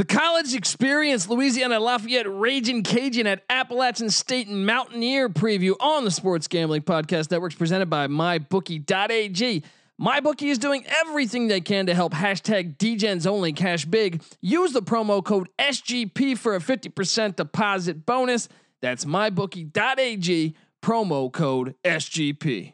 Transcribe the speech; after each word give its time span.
The 0.00 0.06
college 0.06 0.54
experience, 0.54 1.28
Louisiana 1.28 1.78
Lafayette 1.78 2.24
Raging 2.26 2.82
Cajun 2.82 3.26
at 3.26 3.44
Appalachian 3.50 4.08
State 4.08 4.48
and 4.48 4.64
Mountaineer 4.64 5.28
preview 5.28 5.74
on 5.78 6.04
the 6.04 6.10
Sports 6.10 6.48
Gambling 6.48 6.80
Podcast 6.80 7.30
Networks 7.30 7.54
presented 7.54 7.90
by 7.90 8.06
MyBookie.ag. 8.06 9.62
MyBookie 10.00 10.50
is 10.50 10.56
doing 10.56 10.86
everything 10.86 11.48
they 11.48 11.60
can 11.60 11.84
to 11.84 11.94
help 11.94 12.14
hashtag 12.14 12.78
DGens 12.78 13.26
only 13.26 13.52
cash 13.52 13.84
big. 13.84 14.22
Use 14.40 14.72
the 14.72 14.80
promo 14.80 15.22
code 15.22 15.50
SGP 15.58 16.38
for 16.38 16.56
a 16.56 16.60
50% 16.60 17.36
deposit 17.36 18.06
bonus. 18.06 18.48
That's 18.80 19.04
MyBookie.ag, 19.04 20.56
promo 20.80 21.30
code 21.30 21.74
SGP. 21.84 22.72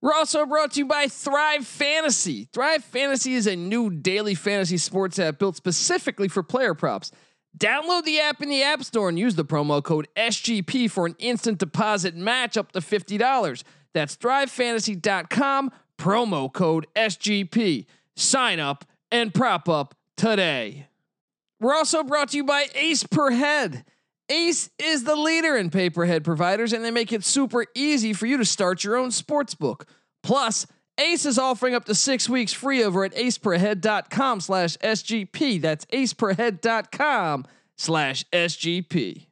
We're 0.00 0.14
also 0.14 0.46
brought 0.46 0.72
to 0.72 0.80
you 0.80 0.86
by 0.86 1.08
Thrive 1.08 1.66
Fantasy. 1.66 2.48
Thrive 2.52 2.84
Fantasy 2.84 3.34
is 3.34 3.48
a 3.48 3.56
new 3.56 3.90
daily 3.90 4.36
fantasy 4.36 4.78
sports 4.78 5.18
app 5.18 5.40
built 5.40 5.56
specifically 5.56 6.28
for 6.28 6.44
player 6.44 6.74
props. 6.74 7.10
Download 7.58 8.04
the 8.04 8.20
app 8.20 8.40
in 8.40 8.48
the 8.48 8.62
App 8.62 8.84
Store 8.84 9.08
and 9.08 9.18
use 9.18 9.34
the 9.34 9.44
promo 9.44 9.82
code 9.82 10.06
SGP 10.16 10.88
for 10.88 11.06
an 11.06 11.16
instant 11.18 11.58
deposit 11.58 12.14
match 12.14 12.56
up 12.56 12.70
to 12.72 12.80
$50. 12.80 13.64
That's 13.92 14.16
thrivefantasy.com, 14.16 15.72
promo 15.98 16.52
code 16.52 16.86
SGP. 16.94 17.86
Sign 18.14 18.60
up 18.60 18.84
and 19.10 19.34
prop 19.34 19.68
up 19.68 19.96
today. 20.16 20.86
We're 21.58 21.74
also 21.74 22.04
brought 22.04 22.30
to 22.30 22.36
you 22.36 22.44
by 22.44 22.66
Ace 22.76 23.02
Per 23.02 23.32
Head. 23.32 23.84
Ace 24.30 24.68
is 24.78 25.04
the 25.04 25.16
leader 25.16 25.56
in 25.56 25.70
pay-per-head 25.70 26.22
providers, 26.24 26.72
and 26.72 26.84
they 26.84 26.90
make 26.90 27.12
it 27.12 27.24
super 27.24 27.64
easy 27.74 28.12
for 28.12 28.26
you 28.26 28.36
to 28.36 28.44
start 28.44 28.84
your 28.84 28.96
own 28.96 29.10
sports 29.10 29.54
book. 29.54 29.86
Plus, 30.22 30.66
Ace 30.98 31.24
is 31.24 31.38
offering 31.38 31.74
up 31.74 31.84
to 31.86 31.94
six 31.94 32.28
weeks 32.28 32.52
free 32.52 32.82
over 32.84 33.04
at 33.04 33.14
aceperhead.com 33.14 34.40
slash 34.40 34.76
SGP. 34.78 35.62
That's 35.62 35.84
aceperhead.com 35.86 37.46
slash 37.76 38.24
SGP. 38.32 39.27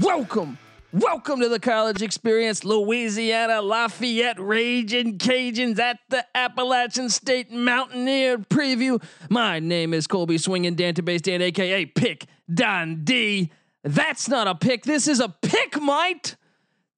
Welcome. 0.00 0.56
Welcome 0.92 1.40
to 1.40 1.50
the 1.50 1.60
college 1.60 2.00
experience, 2.00 2.64
Louisiana 2.64 3.60
Lafayette 3.60 4.40
Raging 4.40 5.18
Cajuns 5.18 5.78
at 5.78 5.98
the 6.08 6.24
Appalachian 6.34 7.10
State 7.10 7.52
Mountaineer 7.52 8.38
preview. 8.38 9.02
My 9.28 9.58
name 9.58 9.92
is 9.92 10.06
Colby 10.06 10.38
Swinging 10.38 10.76
Dantabase 10.76 11.20
Dan, 11.20 11.42
aka 11.42 11.84
Pick 11.84 12.24
Dundee. 12.52 13.50
That's 13.84 14.28
not 14.30 14.48
a 14.48 14.54
pick. 14.54 14.84
This 14.84 15.08
is 15.08 15.20
a 15.20 15.28
pick, 15.28 15.78
mite. 15.78 16.36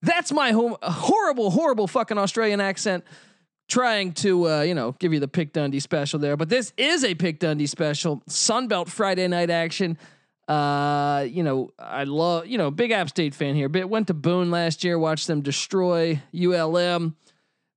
That's 0.03 0.31
my 0.31 0.53
home, 0.53 0.77
horrible, 0.83 1.51
horrible 1.51 1.89
fucking 1.89 2.19
Australian 2.19 2.61
accent 2.61 3.03
trying 3.67 4.13
to 4.13 4.49
uh, 4.49 4.61
you 4.63 4.75
know 4.75 4.93
give 4.93 5.13
you 5.13 5.19
the 5.19 5.27
pick 5.27 5.53
Dundee 5.53 5.81
special 5.81 6.21
there, 6.21 6.37
but 6.37 6.49
this 6.49 6.73
is 6.77 7.03
a 7.03 7.17
pick 7.17 7.41
Dundee 7.41 7.67
special 7.67 8.23
Sunbelt 8.29 8.89
Friday 8.89 9.27
night 9.27 9.51
action. 9.51 9.99
Uh, 10.49 11.27
you 11.29 11.43
know 11.43 11.71
I 11.79 12.05
love 12.05 12.47
you 12.47 12.59
know 12.59 12.71
big 12.71 12.91
App 12.91 13.09
State 13.09 13.35
fan 13.35 13.55
here. 13.55 13.69
But 13.69 13.89
went 13.89 14.07
to 14.07 14.15
Boone 14.15 14.51
last 14.51 14.83
year, 14.83 14.99
watched 14.99 15.27
them 15.27 15.43
destroy 15.43 16.21
ULM. 16.35 17.17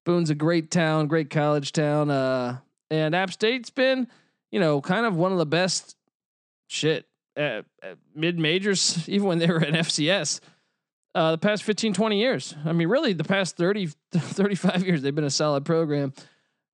Boone's 0.06 0.30
a 0.30 0.36
great 0.36 0.72
town, 0.72 1.08
great 1.08 1.30
college 1.30 1.74
town. 1.74 2.10
Uh, 2.10 2.58
and 2.90 3.14
App 3.14 3.32
State's 3.32 3.70
been 3.70 4.08
you 4.52 4.60
know 4.60 4.82
kind 4.82 5.06
of 5.06 5.16
one 5.16 5.32
of 5.32 5.38
the 5.38 5.46
best 5.46 5.96
shit 6.68 7.08
mid 8.16 8.40
majors, 8.40 9.04
even 9.10 9.28
when 9.28 9.40
they 9.40 9.48
were 9.48 9.62
at 9.62 9.74
FCS 9.74 10.40
uh, 11.14 11.32
the 11.32 11.38
past 11.38 11.64
15, 11.64 11.94
20 11.94 12.20
years. 12.20 12.56
I 12.66 12.72
mean, 12.72 12.88
really, 12.88 13.14
the 13.14 13.24
past 13.24 13.58
30, 13.58 13.88
35 14.12 14.86
years, 14.86 15.02
they've 15.02 15.14
been 15.14 15.24
a 15.24 15.30
solid 15.30 15.66
program. 15.66 16.14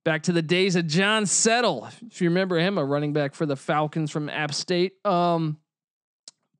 Back 0.05 0.23
to 0.23 0.31
the 0.31 0.41
days 0.41 0.75
of 0.75 0.87
John 0.87 1.25
Settle, 1.25 1.89
if 2.05 2.21
you 2.21 2.29
remember 2.29 2.57
him, 2.57 2.77
a 2.77 2.85
running 2.85 3.11
back 3.11 3.35
for 3.35 3.45
the 3.45 3.57
Falcons 3.57 4.09
from 4.09 4.29
App 4.29 4.53
State. 4.53 4.93
Um, 5.05 5.57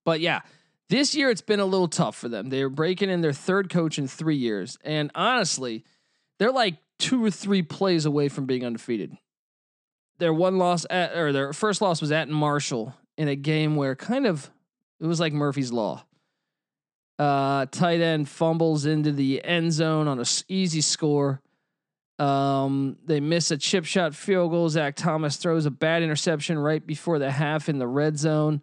but 0.08 0.22
yeah, 0.22 0.40
this 0.88 1.14
year 1.16 1.30
it's 1.30 1.42
been 1.42 1.60
a 1.60 1.66
little 1.66 1.90
tough 1.90 2.16
for 2.16 2.30
them. 2.30 2.48
They're 2.48 2.70
breaking 2.70 3.10
in 3.10 3.20
their 3.20 3.34
third 3.34 3.70
coach 3.70 4.00
in 4.00 4.08
three 4.08 4.38
years. 4.38 4.78
And 4.86 5.12
honestly, 5.14 5.84
they're 6.40 6.54
like 6.54 6.78
two 6.98 7.26
or 7.26 7.30
three 7.30 7.62
plays 7.62 8.06
away 8.06 8.30
from 8.30 8.46
being 8.46 8.66
undefeated. 8.66 9.18
Their 10.20 10.34
one 10.34 10.58
loss 10.58 10.86
at, 10.90 11.14
or 11.18 11.34
their 11.34 11.52
first 11.52 11.82
loss 11.82 12.00
was 12.00 12.14
at 12.14 12.30
Marshall 12.30 12.96
in 13.18 13.28
a 13.28 13.36
game 13.36 13.76
where 13.76 13.98
kind 13.98 14.26
of 14.26 14.50
it 15.02 15.08
was 15.08 15.20
like 15.20 15.34
Murphy's 15.34 15.74
Law. 15.74 16.06
Uh, 17.20 17.66
tight 17.66 18.00
end 18.00 18.30
fumbles 18.30 18.86
into 18.86 19.12
the 19.12 19.44
end 19.44 19.74
zone 19.74 20.08
on 20.08 20.20
a 20.20 20.22
s- 20.22 20.46
easy 20.48 20.80
score. 20.80 21.42
Um, 22.18 22.96
they 23.06 23.20
miss 23.20 23.52
a 23.52 23.58
chip 23.58 23.84
shot 23.84 24.16
field 24.16 24.52
goal. 24.52 24.70
Zac 24.70 24.96
Thomas 24.96 25.36
throws 25.36 25.66
a 25.66 25.72
bad 25.72 26.02
interception 26.02 26.58
right 26.58 26.88
before 26.88 27.20
the 27.20 27.30
half 27.30 27.68
in 27.68 27.78
the 27.78 27.88
red 27.88 28.18
zone. 28.18 28.62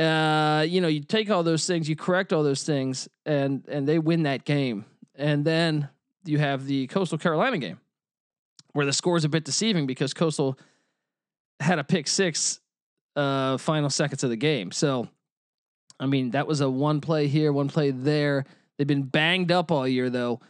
Uh, 0.00 0.62
you 0.62 0.80
know, 0.80 0.88
you 0.88 1.00
take 1.00 1.30
all 1.30 1.42
those 1.42 1.66
things, 1.66 1.88
you 1.88 1.96
correct 1.96 2.32
all 2.32 2.42
those 2.42 2.62
things, 2.62 3.08
and 3.26 3.64
and 3.68 3.86
they 3.86 3.98
win 3.98 4.22
that 4.22 4.44
game. 4.44 4.86
And 5.14 5.44
then 5.44 5.88
you 6.24 6.38
have 6.38 6.66
the 6.66 6.86
Coastal 6.86 7.18
Carolina 7.18 7.58
game, 7.58 7.78
where 8.72 8.86
the 8.86 8.92
score 8.92 9.16
is 9.16 9.24
a 9.24 9.28
bit 9.28 9.44
deceiving 9.44 9.86
because 9.86 10.14
Coastal 10.14 10.58
had 11.58 11.78
a 11.78 11.84
pick 11.84 12.08
six, 12.08 12.60
uh, 13.16 13.58
final 13.58 13.90
seconds 13.90 14.24
of 14.24 14.30
the 14.30 14.36
game. 14.36 14.72
So 14.72 15.08
I 16.00 16.06
mean, 16.06 16.30
that 16.30 16.46
was 16.46 16.62
a 16.62 16.70
one 16.70 17.00
play 17.00 17.28
here, 17.28 17.52
one 17.52 17.68
play 17.68 17.90
there. 17.90 18.46
They've 18.78 18.86
been 18.86 19.02
banged 19.02 19.52
up 19.52 19.70
all 19.70 19.86
year 19.86 20.08
though. 20.08 20.40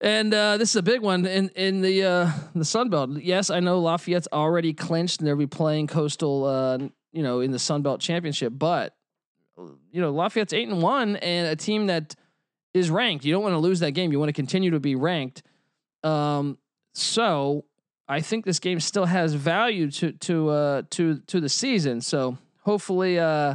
And 0.00 0.34
uh, 0.34 0.56
this 0.56 0.70
is 0.70 0.76
a 0.76 0.82
big 0.82 1.00
one 1.00 1.24
in 1.24 1.48
in 1.50 1.80
the 1.80 2.02
uh, 2.02 2.30
the 2.54 2.64
Sun 2.64 2.90
Belt. 2.90 3.10
Yes, 3.20 3.48
I 3.48 3.60
know 3.60 3.78
Lafayette's 3.80 4.28
already 4.32 4.74
clinched 4.74 5.20
and 5.20 5.28
they'll 5.28 5.36
be 5.36 5.46
playing 5.46 5.86
Coastal, 5.86 6.44
uh, 6.44 6.78
you 7.14 7.22
know, 7.22 7.40
in 7.40 7.52
the 7.52 7.58
Sun 7.58 7.82
Belt 7.82 8.00
Championship. 8.00 8.52
But 8.54 8.94
you 9.56 10.00
know, 10.00 10.10
Lafayette's 10.12 10.52
eight 10.52 10.68
and 10.68 10.82
one, 10.82 11.16
and 11.16 11.46
a 11.46 11.56
team 11.56 11.86
that 11.86 12.14
is 12.74 12.90
ranked. 12.90 13.24
You 13.24 13.32
don't 13.32 13.42
want 13.42 13.54
to 13.54 13.58
lose 13.58 13.80
that 13.80 13.92
game. 13.92 14.12
You 14.12 14.18
want 14.18 14.28
to 14.28 14.34
continue 14.34 14.72
to 14.72 14.80
be 14.80 14.96
ranked. 14.96 15.42
Um, 16.02 16.58
so 16.92 17.64
I 18.08 18.20
think 18.20 18.44
this 18.44 18.58
game 18.58 18.80
still 18.80 19.06
has 19.06 19.32
value 19.34 19.90
to 19.92 20.12
to 20.12 20.48
uh, 20.50 20.82
to 20.90 21.20
to 21.28 21.40
the 21.40 21.48
season. 21.48 22.00
So 22.00 22.36
hopefully, 22.62 23.18
uh, 23.18 23.54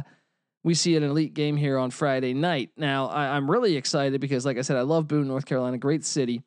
we 0.64 0.74
see 0.74 0.96
an 0.96 1.02
elite 1.02 1.34
game 1.34 1.56
here 1.56 1.78
on 1.78 1.90
Friday 1.90 2.32
night. 2.32 2.70
Now, 2.76 3.08
I, 3.08 3.36
am 3.36 3.50
really 3.50 3.76
excited 3.76 4.20
because, 4.20 4.46
like 4.46 4.56
I 4.56 4.62
said, 4.62 4.76
I 4.76 4.82
love 4.82 5.06
Boone, 5.06 5.28
North 5.28 5.46
Carolina, 5.46 5.78
great 5.78 6.04
city, 6.04 6.42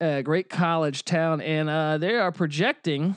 great 0.00 0.48
college 0.48 1.04
town, 1.04 1.40
and 1.40 1.68
uh, 1.68 1.98
they 1.98 2.14
are 2.14 2.32
projecting 2.32 3.16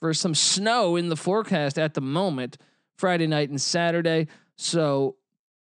for 0.00 0.12
some 0.14 0.34
snow 0.34 0.96
in 0.96 1.08
the 1.08 1.16
forecast 1.16 1.78
at 1.78 1.94
the 1.94 2.00
moment, 2.00 2.58
Friday 2.96 3.26
night 3.26 3.50
and 3.50 3.60
Saturday. 3.60 4.28
So, 4.56 5.16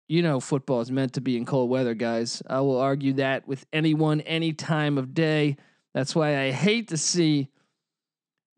you 0.08 0.22
know, 0.22 0.40
football 0.40 0.80
is 0.80 0.90
meant 0.90 1.14
to 1.14 1.20
be 1.20 1.36
in 1.36 1.44
cold 1.44 1.70
weather, 1.70 1.94
guys. 1.94 2.42
I 2.48 2.60
will 2.60 2.78
argue 2.78 3.14
that 3.14 3.46
with 3.46 3.66
anyone, 3.72 4.20
any 4.22 4.52
time 4.52 4.98
of 4.98 5.14
day. 5.14 5.56
That's 5.94 6.14
why 6.14 6.38
I 6.38 6.50
hate 6.50 6.88
to 6.88 6.96
see 6.96 7.48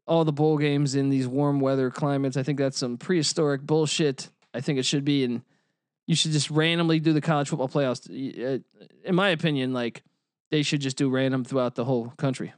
all 0.06 0.24
the 0.24 0.32
bowl 0.32 0.58
games 0.58 0.94
in 0.94 1.08
these 1.08 1.28
warm 1.28 1.60
weather 1.60 1.90
climates. 1.90 2.36
I 2.36 2.42
think 2.42 2.58
that's 2.58 2.78
some 2.78 2.98
prehistoric 2.98 3.62
bullshit. 3.62 4.28
I 4.52 4.60
think 4.60 4.78
it 4.78 4.84
should 4.84 5.04
be 5.04 5.24
in. 5.24 5.42
You 6.06 6.16
should 6.16 6.32
just 6.32 6.50
randomly 6.50 6.98
do 6.98 7.12
the 7.12 7.20
college 7.20 7.48
football 7.48 7.68
playoffs. 7.68 8.08
Uh, 8.10 8.58
in 9.04 9.14
my 9.14 9.28
opinion, 9.28 9.72
like 9.72 10.02
they 10.50 10.62
should 10.62 10.80
just 10.80 10.96
do 10.96 11.08
random 11.08 11.44
throughout 11.44 11.76
the 11.76 11.84
whole 11.84 12.08
country, 12.16 12.52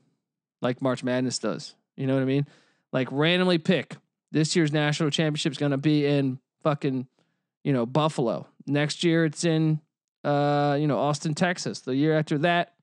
like 0.62 0.80
March 0.80 1.04
Madness 1.04 1.38
does. 1.38 1.74
You 1.94 2.06
know 2.06 2.14
what 2.14 2.22
I 2.22 2.26
mean? 2.26 2.46
Like 2.92 3.08
randomly 3.10 3.58
pick 3.58 3.96
this 4.32 4.56
year's 4.56 4.72
national 4.72 5.10
championship 5.10 5.52
is 5.52 5.58
going 5.58 5.72
to 5.72 5.78
be 5.78 6.06
in 6.06 6.38
fucking, 6.62 7.06
you 7.64 7.72
know, 7.72 7.86
Buffalo. 7.86 8.46
Next 8.66 9.04
year 9.04 9.24
it's 9.24 9.44
in, 9.44 9.80
uh, 10.24 10.76
you 10.80 10.86
know, 10.86 10.98
Austin, 10.98 11.34
Texas. 11.34 11.80
The 11.80 11.94
year 11.94 12.18
after 12.18 12.38
that, 12.38 12.74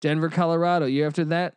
Denver, 0.00 0.30
Colorado. 0.30 0.86
Year 0.86 1.06
after 1.06 1.24
that, 1.26 1.56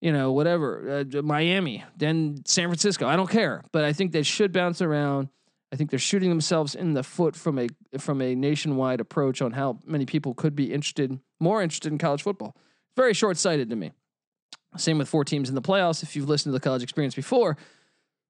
you 0.00 0.12
know, 0.12 0.32
whatever, 0.32 1.04
uh, 1.14 1.22
Miami, 1.22 1.84
then 1.96 2.42
San 2.44 2.68
Francisco. 2.68 3.06
I 3.06 3.16
don't 3.16 3.30
care, 3.30 3.62
but 3.72 3.84
I 3.84 3.92
think 3.92 4.12
they 4.12 4.22
should 4.22 4.52
bounce 4.52 4.82
around. 4.82 5.28
I 5.72 5.76
think 5.76 5.90
they're 5.90 5.98
shooting 5.98 6.28
themselves 6.28 6.74
in 6.74 6.94
the 6.94 7.02
foot 7.02 7.34
from 7.34 7.58
a 7.58 7.66
from 7.98 8.22
a 8.22 8.34
nationwide 8.34 9.00
approach 9.00 9.42
on 9.42 9.52
how 9.52 9.80
many 9.84 10.06
people 10.06 10.32
could 10.32 10.54
be 10.54 10.72
interested, 10.72 11.18
more 11.40 11.62
interested 11.62 11.90
in 11.90 11.98
college 11.98 12.22
football. 12.22 12.56
Very 12.96 13.14
short 13.14 13.36
sighted 13.36 13.70
to 13.70 13.76
me. 13.76 13.92
Same 14.76 14.98
with 14.98 15.08
four 15.08 15.24
teams 15.24 15.48
in 15.48 15.54
the 15.54 15.62
playoffs. 15.62 16.02
If 16.02 16.16
you've 16.16 16.28
listened 16.28 16.52
to 16.52 16.58
the 16.58 16.62
college 16.62 16.82
experience 16.82 17.14
before, 17.14 17.56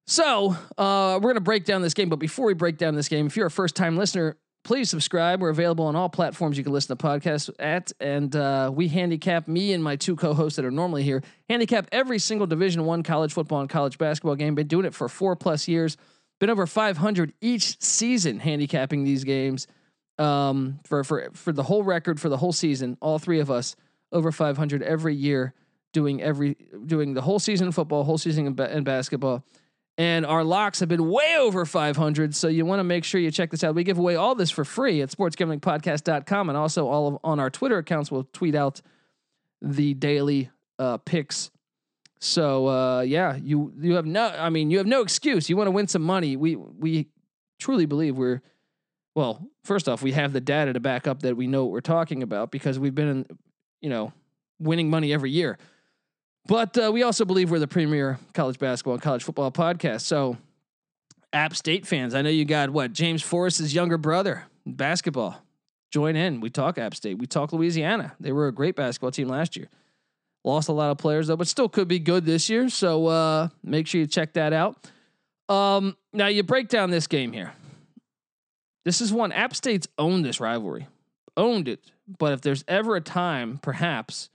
so 0.05 0.55
uh, 0.77 1.19
we're 1.21 1.31
gonna 1.31 1.41
break 1.41 1.65
down 1.65 1.81
this 1.81 1.93
game. 1.93 2.09
But 2.09 2.19
before 2.19 2.45
we 2.45 2.53
break 2.53 2.77
down 2.77 2.95
this 2.95 3.09
game, 3.09 3.27
if 3.27 3.35
you're 3.35 3.47
a 3.47 3.51
first 3.51 3.75
time 3.75 3.97
listener, 3.97 4.37
please 4.63 4.89
subscribe. 4.89 5.41
We're 5.41 5.49
available 5.49 5.85
on 5.85 5.95
all 5.95 6.09
platforms 6.09 6.57
you 6.57 6.63
can 6.63 6.73
listen 6.73 6.95
to 6.95 7.03
podcasts 7.03 7.49
at, 7.59 7.91
and 7.99 8.35
uh, 8.35 8.71
we 8.73 8.87
handicap 8.87 9.47
me 9.47 9.73
and 9.73 9.83
my 9.83 9.95
two 9.95 10.15
co-hosts 10.15 10.55
that 10.57 10.65
are 10.65 10.71
normally 10.71 11.03
here 11.03 11.23
handicap 11.49 11.87
every 11.91 12.19
single 12.19 12.47
Division 12.47 12.85
One 12.85 13.03
college 13.03 13.33
football 13.33 13.61
and 13.61 13.69
college 13.69 13.97
basketball 13.97 14.35
game. 14.35 14.55
Been 14.55 14.67
doing 14.67 14.85
it 14.85 14.93
for 14.93 15.09
four 15.09 15.35
plus 15.35 15.67
years. 15.67 15.97
Been 16.39 16.49
over 16.49 16.67
500 16.67 17.33
each 17.41 17.81
season 17.81 18.39
handicapping 18.39 19.03
these 19.03 19.23
games. 19.23 19.67
Um, 20.19 20.79
for 20.83 21.03
for 21.03 21.29
for 21.33 21.51
the 21.51 21.63
whole 21.63 21.83
record 21.83 22.19
for 22.19 22.29
the 22.29 22.37
whole 22.37 22.53
season, 22.53 22.97
all 23.01 23.19
three 23.19 23.39
of 23.39 23.51
us 23.51 23.75
over 24.11 24.31
500 24.31 24.81
every 24.81 25.15
year 25.15 25.53
doing 25.97 26.21
every 26.21 26.55
doing 26.85 27.15
the 27.15 27.21
whole 27.21 27.39
season 27.39 27.67
of 27.67 27.73
football, 27.73 28.03
whole 28.03 28.19
season 28.19 28.45
in, 28.45 28.59
in 28.59 28.83
basketball. 28.83 29.43
And 29.97 30.27
our 30.27 30.43
locks 30.43 30.79
have 30.79 30.89
been 30.89 31.09
way 31.09 31.37
over 31.39 31.65
500. 31.65 32.35
So 32.35 32.47
you 32.47 32.67
want 32.67 32.81
to 32.81 32.83
make 32.83 33.03
sure 33.03 33.19
you 33.19 33.31
check 33.31 33.49
this 33.49 33.63
out. 33.63 33.73
We 33.73 33.83
give 33.83 33.97
away 33.97 34.15
all 34.15 34.35
this 34.35 34.51
for 34.51 34.63
free 34.63 35.01
at 35.01 35.09
sportsgamblingpodcast.com. 35.09 36.49
And 36.49 36.57
also 36.57 36.87
all 36.87 37.07
of, 37.07 37.17
on 37.23 37.39
our 37.39 37.49
Twitter 37.49 37.79
accounts, 37.79 38.11
we'll 38.11 38.27
tweet 38.31 38.53
out 38.53 38.79
the 39.59 39.95
daily 39.95 40.51
uh, 40.77 40.97
picks. 40.97 41.49
So 42.19 42.67
uh, 42.67 43.01
yeah, 43.01 43.37
you 43.37 43.73
you 43.79 43.95
have 43.95 44.05
no 44.05 44.27
I 44.27 44.49
mean 44.51 44.69
you 44.69 44.77
have 44.77 44.87
no 44.87 45.01
excuse. 45.01 45.49
You 45.49 45.57
want 45.57 45.67
to 45.67 45.71
win 45.71 45.87
some 45.87 46.03
money. 46.03 46.35
We 46.35 46.55
we 46.55 47.07
truly 47.59 47.87
believe 47.87 48.17
we're 48.17 48.43
well, 49.15 49.49
first 49.63 49.89
off, 49.89 50.03
we 50.03 50.11
have 50.11 50.31
the 50.31 50.41
data 50.41 50.73
to 50.73 50.79
back 50.79 51.07
up 51.07 51.23
that 51.23 51.35
we 51.35 51.47
know 51.47 51.63
what 51.63 51.71
we're 51.71 51.81
talking 51.81 52.21
about 52.21 52.51
because 52.51 52.77
we've 52.77 52.93
been 52.93 53.07
in, 53.07 53.25
you 53.81 53.89
know, 53.89 54.13
winning 54.59 54.91
money 54.91 55.11
every 55.11 55.31
year. 55.31 55.57
But 56.47 56.77
uh, 56.77 56.91
we 56.93 57.03
also 57.03 57.25
believe 57.25 57.51
we're 57.51 57.59
the 57.59 57.67
premier 57.67 58.19
college 58.33 58.57
basketball 58.57 58.93
and 58.93 59.01
college 59.01 59.23
football 59.23 59.51
podcast. 59.51 60.01
So, 60.01 60.37
App 61.33 61.55
State 61.55 61.85
fans, 61.85 62.15
I 62.15 62.21
know 62.21 62.29
you 62.29 62.45
got 62.45 62.69
what 62.69 62.93
James 62.93 63.21
Forrest's 63.21 63.73
younger 63.73 63.97
brother 63.97 64.45
basketball. 64.65 65.41
Join 65.91 66.15
in. 66.15 66.39
We 66.39 66.49
talk 66.49 66.77
App 66.77 66.95
State. 66.95 67.17
We 67.17 67.27
talk 67.27 67.51
Louisiana. 67.51 68.13
They 68.19 68.31
were 68.31 68.47
a 68.47 68.53
great 68.53 68.75
basketball 68.75 69.11
team 69.11 69.27
last 69.27 69.57
year. 69.57 69.67
Lost 70.43 70.69
a 70.69 70.73
lot 70.73 70.91
of 70.91 70.97
players 70.97 71.27
though, 71.27 71.35
but 71.35 71.47
still 71.47 71.67
could 71.67 71.89
be 71.89 71.99
good 71.99 72.25
this 72.25 72.49
year. 72.49 72.69
So 72.69 73.07
uh, 73.07 73.49
make 73.63 73.87
sure 73.87 73.99
you 73.99 74.07
check 74.07 74.33
that 74.33 74.53
out. 74.53 74.77
Um, 75.49 75.97
now 76.13 76.27
you 76.27 76.43
break 76.43 76.69
down 76.69 76.89
this 76.89 77.07
game 77.07 77.33
here. 77.33 77.51
This 78.85 79.01
is 79.01 79.11
one 79.11 79.33
App 79.33 79.53
State's 79.53 79.87
owned 79.97 80.23
this 80.23 80.39
rivalry, 80.39 80.87
owned 81.35 81.67
it. 81.67 81.81
But 82.07 82.31
if 82.31 82.41
there's 82.41 82.63
ever 82.69 82.95
a 82.95 83.01
time, 83.01 83.59
perhaps 83.61 84.29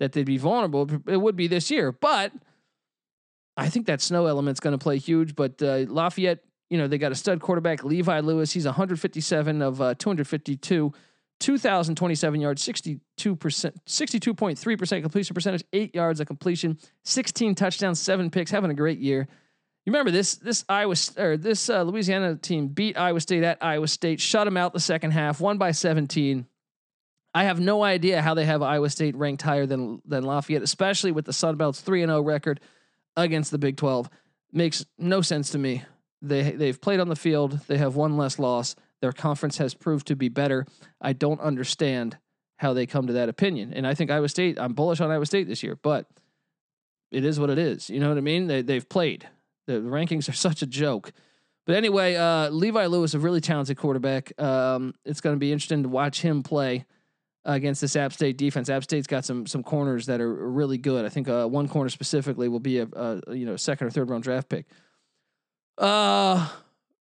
that 0.00 0.12
they'd 0.12 0.26
be 0.26 0.38
vulnerable, 0.38 0.88
it 1.06 1.16
would 1.16 1.36
be 1.36 1.46
this 1.46 1.70
year. 1.70 1.92
But 1.92 2.32
I 3.56 3.68
think 3.68 3.86
that 3.86 4.00
snow 4.00 4.26
element's 4.26 4.60
going 4.60 4.76
to 4.76 4.82
play 4.82 4.98
huge. 4.98 5.36
But 5.36 5.62
uh, 5.62 5.84
Lafayette, 5.88 6.40
you 6.70 6.78
know, 6.78 6.88
they 6.88 6.98
got 6.98 7.12
a 7.12 7.14
stud 7.14 7.40
quarterback, 7.40 7.84
Levi 7.84 8.20
Lewis. 8.20 8.52
He's 8.52 8.64
157 8.64 9.62
of 9.62 9.80
uh, 9.80 9.94
252, 9.94 10.92
2,027 11.40 12.40
yards, 12.40 12.66
62%, 12.66 13.00
62.3% 13.16 15.02
completion 15.02 15.34
percentage, 15.34 15.64
eight 15.72 15.94
yards 15.94 16.20
of 16.20 16.26
completion, 16.26 16.78
16 17.04 17.54
touchdowns, 17.54 18.00
seven 18.00 18.30
picks, 18.30 18.50
having 18.50 18.70
a 18.70 18.74
great 18.74 18.98
year. 18.98 19.28
You 19.86 19.92
remember 19.92 20.10
this 20.10 20.36
this 20.36 20.64
Iowa 20.66 20.94
or 21.18 21.36
this 21.36 21.68
uh, 21.68 21.82
Louisiana 21.82 22.36
team 22.36 22.68
beat 22.68 22.96
Iowa 22.96 23.20
State 23.20 23.42
at 23.42 23.58
Iowa 23.60 23.86
State, 23.86 24.18
shut 24.18 24.46
them 24.46 24.56
out 24.56 24.72
the 24.72 24.80
second 24.80 25.10
half, 25.10 25.42
won 25.42 25.58
by 25.58 25.72
17. 25.72 26.46
I 27.34 27.44
have 27.44 27.58
no 27.58 27.82
idea 27.82 28.22
how 28.22 28.34
they 28.34 28.44
have 28.44 28.62
Iowa 28.62 28.88
State 28.88 29.16
ranked 29.16 29.42
higher 29.42 29.66
than 29.66 30.00
than 30.06 30.24
Lafayette, 30.24 30.62
especially 30.62 31.10
with 31.10 31.24
the 31.24 31.32
Sun 31.32 31.56
Belt's 31.56 31.80
three 31.80 32.02
and 32.02 32.10
zero 32.10 32.22
record 32.22 32.60
against 33.16 33.50
the 33.50 33.58
Big 33.58 33.76
Twelve. 33.76 34.08
Makes 34.52 34.86
no 34.98 35.20
sense 35.20 35.50
to 35.50 35.58
me. 35.58 35.82
They 36.22 36.52
they've 36.52 36.80
played 36.80 37.00
on 37.00 37.08
the 37.08 37.16
field. 37.16 37.60
They 37.66 37.78
have 37.78 37.96
one 37.96 38.16
less 38.16 38.38
loss. 38.38 38.76
Their 39.00 39.12
conference 39.12 39.58
has 39.58 39.74
proved 39.74 40.06
to 40.06 40.16
be 40.16 40.28
better. 40.28 40.64
I 41.00 41.12
don't 41.12 41.40
understand 41.40 42.18
how 42.58 42.72
they 42.72 42.86
come 42.86 43.08
to 43.08 43.12
that 43.14 43.28
opinion. 43.28 43.74
And 43.74 43.86
I 43.86 43.94
think 43.94 44.10
Iowa 44.10 44.28
State. 44.28 44.58
I'm 44.58 44.72
bullish 44.72 45.00
on 45.00 45.10
Iowa 45.10 45.26
State 45.26 45.48
this 45.48 45.62
year, 45.64 45.76
but 45.82 46.06
it 47.10 47.24
is 47.24 47.40
what 47.40 47.50
it 47.50 47.58
is. 47.58 47.90
You 47.90 47.98
know 47.98 48.08
what 48.08 48.18
I 48.18 48.22
mean? 48.22 48.46
They 48.46 48.62
they've 48.62 48.88
played. 48.88 49.28
The 49.66 49.74
rankings 49.80 50.28
are 50.28 50.32
such 50.48 50.62
a 50.62 50.66
joke. 50.66 51.12
But 51.66 51.76
anyway, 51.76 52.14
uh, 52.14 52.50
Levi 52.50 52.86
Lewis, 52.86 53.14
a 53.14 53.18
really 53.18 53.40
talented 53.40 53.76
quarterback. 53.78 54.38
Um, 54.40 54.94
it's 55.04 55.20
going 55.22 55.34
to 55.34 55.40
be 55.40 55.50
interesting 55.50 55.82
to 55.82 55.88
watch 55.88 56.20
him 56.20 56.42
play 56.42 56.84
against 57.44 57.80
this 57.80 57.96
App 57.96 58.12
State 58.12 58.38
defense. 58.38 58.68
App 58.68 58.84
State's 58.84 59.06
got 59.06 59.24
some 59.24 59.46
some 59.46 59.62
corners 59.62 60.06
that 60.06 60.20
are 60.20 60.32
really 60.32 60.78
good. 60.78 61.04
I 61.04 61.08
think 61.08 61.28
uh, 61.28 61.46
one 61.46 61.68
corner 61.68 61.90
specifically 61.90 62.48
will 62.48 62.60
be 62.60 62.78
a, 62.78 62.88
a, 62.92 63.34
you 63.34 63.46
know 63.46 63.56
second 63.56 63.86
or 63.86 63.90
third 63.90 64.10
round 64.10 64.24
draft 64.24 64.48
pick. 64.48 64.66
Uh, 65.78 66.48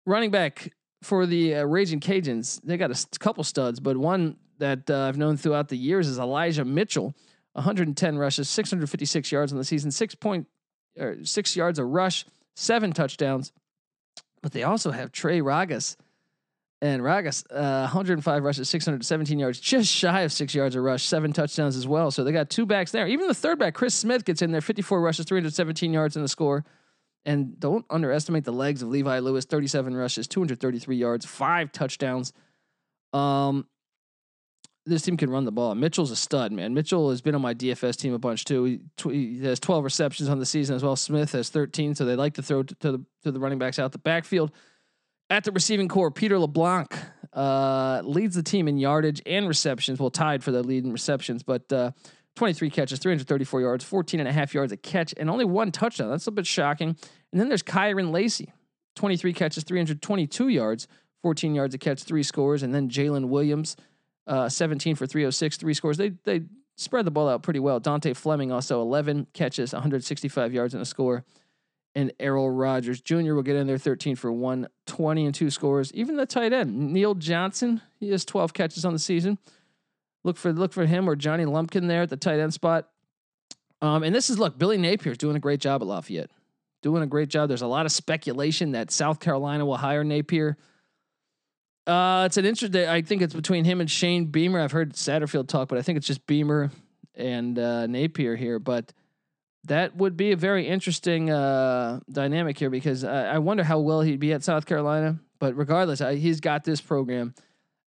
running 0.06 0.32
back 0.32 0.74
for 1.02 1.26
the 1.26 1.56
uh, 1.56 1.64
Raging 1.64 2.00
Cajuns, 2.00 2.62
they 2.64 2.78
got 2.78 2.92
a 2.92 3.20
couple 3.20 3.44
studs, 3.44 3.80
but 3.80 3.98
one 3.98 4.38
that 4.60 4.90
uh, 4.90 5.08
I've 5.08 5.18
known 5.18 5.38
throughout 5.38 5.70
the 5.70 5.78
years 5.78 6.08
is 6.08 6.20
Elijah 6.20 6.66
Mitchell. 6.66 7.14
110 7.54 8.18
rushes, 8.18 8.50
656 8.50 9.32
yards 9.32 9.52
in 9.52 9.60
the 9.60 9.64
season, 9.64 9.92
six 9.92 10.16
point 10.16 10.48
or 10.98 11.24
six 11.24 11.56
yards 11.56 11.78
a 11.78 11.86
rush, 11.86 12.26
seven 12.56 12.92
touchdowns. 12.92 13.52
But 14.42 14.54
they 14.54 14.64
also 14.64 14.90
have 14.92 15.12
Trey 15.12 15.40
Ragas 15.40 15.96
and 16.84 17.02
Ragas, 17.02 17.46
uh, 17.50 17.84
105 17.84 18.44
rushes, 18.44 18.70
617 18.70 19.40
yards, 19.40 19.58
just 19.58 19.90
shy 19.90 20.20
of 20.24 20.34
six 20.34 20.54
yards 20.54 20.76
a 20.76 20.82
rush, 20.82 21.04
seven 21.06 21.32
touchdowns 21.32 21.78
as 21.78 21.88
well. 21.88 22.12
So 22.12 22.26
they 22.26 22.34
got 22.34 22.50
two 22.50 22.66
backs 22.66 22.92
there. 22.92 23.08
Even 23.08 23.30
the 23.30 23.34
third 23.34 23.58
back, 23.58 23.74
Chris 23.74 23.96
Smith, 23.96 24.26
gets 24.26 24.42
in 24.42 24.52
there, 24.52 24.60
54 24.60 25.00
rushes, 25.00 25.26
317 25.26 25.94
yards 25.94 26.18
in 26.18 26.22
the 26.22 26.28
score. 26.28 26.66
And 27.24 27.58
don't 27.58 27.86
underestimate 27.90 28.44
the 28.44 28.52
legs 28.52 28.82
of 28.82 28.90
Levi 28.90 29.20
Lewis, 29.20 29.46
37 29.46 29.96
rushes, 29.96 30.28
233 30.28 30.98
yards, 30.98 31.26
five 31.26 31.72
touchdowns. 31.72 32.34
Um, 33.14 33.66
this 34.86 35.04
team 35.04 35.16
can 35.16 35.30
run 35.30 35.46
the 35.46 35.54
ball. 35.54 35.74
Mitchell's 35.76 36.12
a 36.12 36.18
stud, 36.18 36.52
man. 36.52 36.74
Mitchell 36.74 37.12
has 37.12 37.22
been 37.22 37.34
on 37.34 37.42
my 37.42 37.54
DFS 37.54 37.96
team 37.96 38.14
a 38.14 38.20
bunch 38.20 38.44
too. 38.44 38.66
He, 38.66 38.80
tw- 38.98 39.14
he 39.14 39.40
has 39.46 39.62
12 39.62 39.86
receptions 39.86 40.28
on 40.28 40.40
the 40.40 40.46
season 40.46 40.76
as 40.76 40.84
well. 40.84 40.98
Smith 40.98 41.32
has 41.32 41.48
13, 41.48 41.96
so 41.96 42.04
they 42.04 42.18
like 42.18 42.34
to 42.34 42.44
throw 42.44 42.62
to, 42.62 42.76
to 42.76 42.92
the 42.92 43.06
to 43.24 43.32
the 43.32 43.40
running 43.40 43.58
backs 43.58 43.80
out 43.80 43.94
the 43.94 44.00
backfield. 44.00 44.52
At 45.34 45.46
the 45.46 45.52
receiving 45.52 45.88
core, 45.88 46.12
Peter 46.12 46.38
LeBlanc 46.38 46.96
uh, 47.34 48.04
leads 48.04 48.36
the 48.36 48.44
team 48.44 48.68
in 48.68 48.78
yardage 48.78 49.20
and 49.26 49.48
receptions. 49.48 50.00
Well, 50.00 50.12
tied 50.12 50.44
for 50.44 50.52
the 50.52 50.62
lead 50.62 50.86
in 50.86 50.92
receptions, 50.92 51.42
but 51.42 51.74
uh, 51.74 51.90
23 52.36 52.70
catches, 52.70 53.00
334 53.00 53.62
yards, 53.62 53.84
14 53.84 54.20
and 54.20 54.30
a 54.30 54.32
half 54.32 54.54
yards 54.54 54.72
a 54.72 54.78
catch, 54.78 55.12
and 55.18 55.32
only 55.32 55.44
one 55.44 55.72
touchdown. 55.72 56.12
That's 56.12 56.28
a 56.28 56.32
bit 56.32 56.46
shocking. 56.46 56.90
And 57.32 57.42
then 57.42 57.48
there's 57.48 57.64
Kyren 57.64 58.12
Lacy, 58.12 58.54
23 58.96 59.34
catches, 59.34 59.64
322 59.64 60.50
yards, 60.50 60.88
14 61.24 61.56
yards 61.56 61.74
a 61.74 61.80
catch, 61.80 62.04
three 62.04 62.22
scores. 62.22 62.62
And 62.62 62.72
then 62.72 62.88
Jalen 62.88 63.30
Williams, 63.30 63.76
uh, 64.28 64.50
17 64.50 64.96
for 64.96 65.08
306, 65.08 65.58
three 65.58 65.74
scores. 65.74 65.98
They 65.98 66.10
they 66.26 66.42
spread 66.78 67.06
the 67.06 67.12
ball 67.12 67.28
out 67.28 67.42
pretty 67.42 67.60
well. 67.60 67.80
Dante 67.80 68.14
Fleming 68.14 68.52
also 68.52 68.84
11 68.84 69.26
catches, 69.34 69.74
165 69.74 70.54
yards 70.54 70.76
and 70.76 70.84
a 70.84 70.86
score 70.86 71.26
and 71.96 72.12
Errol 72.20 72.50
Rogers 72.50 73.02
Jr. 73.02 73.34
will 73.34 73.44
get 73.44 73.56
in 73.56 73.68
there 73.68 73.78
13 73.78 74.16
for 74.16 74.32
120 74.32 75.26
and 75.26 75.36
two 75.36 75.50
scores. 75.50 75.94
Even 75.94 76.18
the 76.18 76.26
tight 76.26 76.54
end, 76.54 76.92
Neil 76.92 77.14
Johnson, 77.14 77.82
he 78.00 78.10
has 78.12 78.26
12 78.26 78.54
catches 78.54 78.86
on 78.86 78.94
the 78.94 79.00
season. 79.00 79.38
Look 80.24 80.38
for 80.38 80.54
look 80.54 80.74
for 80.74 80.86
him 80.86 81.10
or 81.10 81.16
Johnny 81.16 81.46
Lumpkin 81.46 81.88
there 81.88 82.04
at 82.04 82.10
the 82.10 82.18
tight 82.18 82.40
end 82.40 82.54
spot. 82.54 82.90
Um, 83.82 84.04
and 84.04 84.16
this 84.16 84.30
is 84.30 84.40
look, 84.40 84.58
Billy 84.58 84.78
Napier's 84.78 85.18
doing 85.18 85.36
a 85.36 85.40
great 85.40 85.60
job 85.60 85.82
at 85.82 85.88
Lafayette. 85.88 86.32
Doing 86.82 87.04
a 87.04 87.08
great 87.08 87.30
job. 87.30 87.50
There's 87.50 87.62
a 87.62 87.68
lot 87.68 87.86
of 87.86 87.92
speculation 87.92 88.72
that 88.72 88.92
South 88.92 89.20
Carolina 89.20 89.66
will 89.66 89.78
hire 89.78 90.04
Napier. 90.04 90.58
Uh, 91.86 92.24
it's 92.26 92.38
an 92.38 92.46
interesting. 92.46 92.88
I 92.88 93.02
think 93.02 93.22
it's 93.22 93.34
between 93.34 93.66
him 93.66 93.82
and 93.82 93.92
Shane 93.92 94.26
Beamer. 94.28 94.62
I've 94.62 94.72
heard 94.72 94.94
Satterfield 94.94 95.48
talk, 95.48 95.68
but 95.68 95.78
I 95.78 95.82
think 95.82 95.98
it's 95.98 96.08
just 96.08 96.26
Beamer 96.28 96.72
and 97.16 97.60
uh, 97.60 97.88
Napier 97.88 98.38
here. 98.38 98.60
But 98.60 98.94
that 99.66 99.96
would 99.96 100.18
be 100.18 100.32
a 100.32 100.36
very 100.36 100.68
interesting 100.68 101.30
uh, 101.30 102.00
dynamic 102.12 102.58
here 102.58 102.70
because 102.70 103.04
I, 103.04 103.36
I, 103.36 103.38
wonder 103.38 103.64
how 103.64 103.80
well 103.80 104.02
he'd 104.02 104.20
be 104.20 104.34
at 104.34 104.44
South 104.44 104.66
Carolina. 104.66 105.20
But 105.40 105.56
regardless, 105.56 106.02
I, 106.02 106.16
he's 106.16 106.42
got 106.42 106.64
this 106.64 106.82
program 106.82 107.34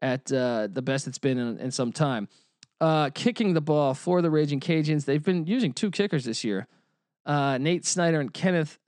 at 0.02 0.32
uh, 0.32 0.68
the 0.70 0.82
best 0.82 1.06
it's 1.06 1.18
been 1.18 1.38
in, 1.38 1.58
in 1.58 1.70
some 1.70 1.92
time. 1.92 2.28
Uh, 2.80 3.10
kicking 3.10 3.54
the 3.54 3.60
ball 3.60 3.94
for 3.94 4.22
the 4.22 4.30
Raging 4.30 4.58
Cajuns, 4.58 5.04
they've 5.04 5.22
been 5.22 5.46
using 5.46 5.72
two 5.72 5.90
kickers 5.90 6.24
this 6.24 6.44
year 6.44 6.66
uh, 7.26 7.58
Nate 7.58 7.84
Snyder 7.84 8.20
and 8.20 8.32
Kenneth 8.32 8.78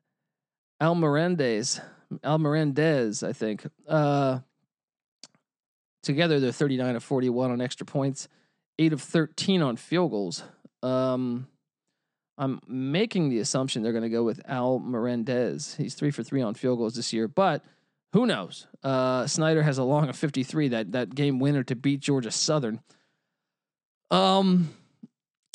Almerendez. 0.80 1.80
Almerendez, 2.24 3.26
I 3.26 3.32
think. 3.32 3.64
Uh, 3.86 4.40
together, 6.02 6.40
they're 6.40 6.52
39 6.52 6.96
of 6.96 7.04
41 7.04 7.50
on 7.50 7.60
extra 7.60 7.86
points, 7.86 8.28
8 8.78 8.92
of 8.92 9.02
13 9.02 9.62
on 9.62 9.76
field 9.76 10.10
goals. 10.10 10.42
Um, 10.82 11.46
I'm 12.38 12.60
making 12.66 13.28
the 13.28 13.38
assumption 13.40 13.82
they're 13.82 13.92
going 13.92 14.02
to 14.02 14.08
go 14.08 14.22
with 14.22 14.40
Al 14.46 14.78
Melendez. 14.78 15.74
He's 15.76 15.94
three 15.94 16.10
for 16.10 16.22
three 16.22 16.42
on 16.42 16.54
field 16.54 16.78
goals 16.78 16.94
this 16.94 17.12
year, 17.12 17.28
but 17.28 17.64
who 18.12 18.26
knows? 18.26 18.66
Uh, 18.82 19.26
Snyder 19.26 19.62
has 19.62 19.78
a 19.78 19.84
long 19.84 20.08
of 20.08 20.16
53, 20.16 20.68
that 20.68 20.92
that 20.92 21.14
game 21.14 21.38
winner 21.38 21.62
to 21.64 21.74
beat 21.74 22.00
Georgia 22.00 22.30
Southern. 22.30 22.80
Um, 24.10 24.74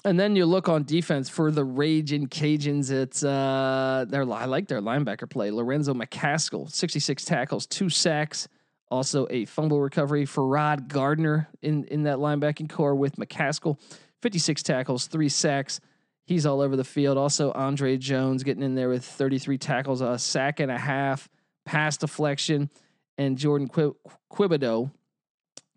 and 0.04 0.20
then 0.20 0.36
you 0.36 0.46
look 0.46 0.70
on 0.70 0.84
defense 0.84 1.30
for 1.30 1.52
the 1.52 1.64
Raging 1.64 2.28
Cajuns. 2.28 2.92
It's 2.92 3.24
uh, 3.24 4.06
their 4.08 4.24
I 4.32 4.46
like 4.46 4.68
their 4.68 4.82
linebacker 4.82 5.30
play. 5.30 5.52
Lorenzo 5.52 5.94
McCaskill, 5.94 6.72
66 6.72 7.26
tackles, 7.26 7.68
two 7.68 7.90
sacks, 7.90 8.48
Also, 8.90 9.28
a 9.30 9.46
fumble 9.46 9.82
recovery 9.82 10.26
for 10.26 10.48
Rod 10.48 10.88
Gardner 10.88 11.50
in, 11.62 11.84
in 11.86 12.04
that 12.04 12.18
linebacking 12.18 12.70
core 12.70 12.96
with 12.96 13.18
McCaskill. 13.18 13.78
56 14.22 14.64
tackles, 14.64 15.08
three 15.08 15.30
sacks. 15.30 15.80
He's 16.28 16.46
all 16.46 16.60
over 16.60 16.76
the 16.76 16.84
field. 16.84 17.18
Also, 17.18 17.54
Andre 17.54 17.96
Jones 17.96 18.44
getting 18.44 18.62
in 18.62 18.76
there 18.76 18.90
with 18.90 19.06
33 19.06 19.58
tackles, 19.58 20.02
a 20.02 20.20
sack 20.20 20.60
and 20.60 20.70
a 20.70 20.78
half, 20.78 21.30
pass 21.66 21.96
deflection. 21.96 22.70
And 23.18 23.38
Jordan 23.38 23.70
Quib- 23.70 23.96
Quibodeaux, 24.32 24.92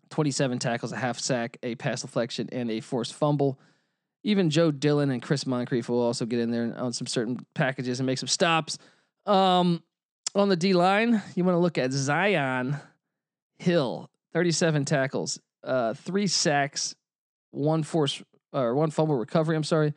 27 0.09 0.59
tackles, 0.59 0.91
a 0.91 0.97
half 0.97 1.19
sack, 1.19 1.57
a 1.63 1.75
pass 1.75 2.01
deflection, 2.01 2.49
and 2.51 2.69
a 2.69 2.81
forced 2.81 3.13
fumble. 3.13 3.57
Even 4.23 4.49
Joe 4.49 4.71
Dillon 4.71 5.09
and 5.09 5.21
Chris 5.21 5.47
Moncrief 5.47 5.87
will 5.87 6.01
also 6.01 6.25
get 6.25 6.39
in 6.39 6.51
there 6.51 6.75
on 6.77 6.91
some 6.91 7.07
certain 7.07 7.39
packages 7.55 8.01
and 8.01 8.05
make 8.05 8.17
some 8.17 8.27
stops. 8.27 8.77
Um, 9.25 9.81
on 10.35 10.49
the 10.49 10.57
D 10.57 10.73
line, 10.73 11.23
you 11.33 11.45
want 11.45 11.55
to 11.55 11.59
look 11.59 11.77
at 11.77 11.91
Zi'Yon 11.91 12.79
Hill, 13.57 14.09
37 14.33 14.83
tackles, 14.83 15.39
uh, 15.63 15.93
three 15.93 16.27
sacks, 16.27 16.93
one 17.51 17.83
force 17.83 18.21
or 18.51 18.75
one 18.75 18.91
fumble 18.91 19.15
recovery. 19.15 19.55
I'm 19.55 19.63
sorry. 19.63 19.93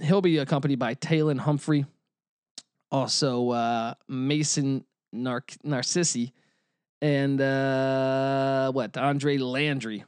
He'll 0.00 0.20
be 0.20 0.38
accompanied 0.38 0.78
by 0.78 0.94
Taylon 0.94 1.38
Humphrey, 1.38 1.86
also 2.90 3.50
uh, 3.50 3.94
Mason 4.08 4.84
Nar- 5.12 5.44
Narcissi, 5.62 6.32
and 7.00 7.40
uh, 7.40 8.72
what 8.72 8.96
Andre 8.96 9.38
Landry. 9.38 10.04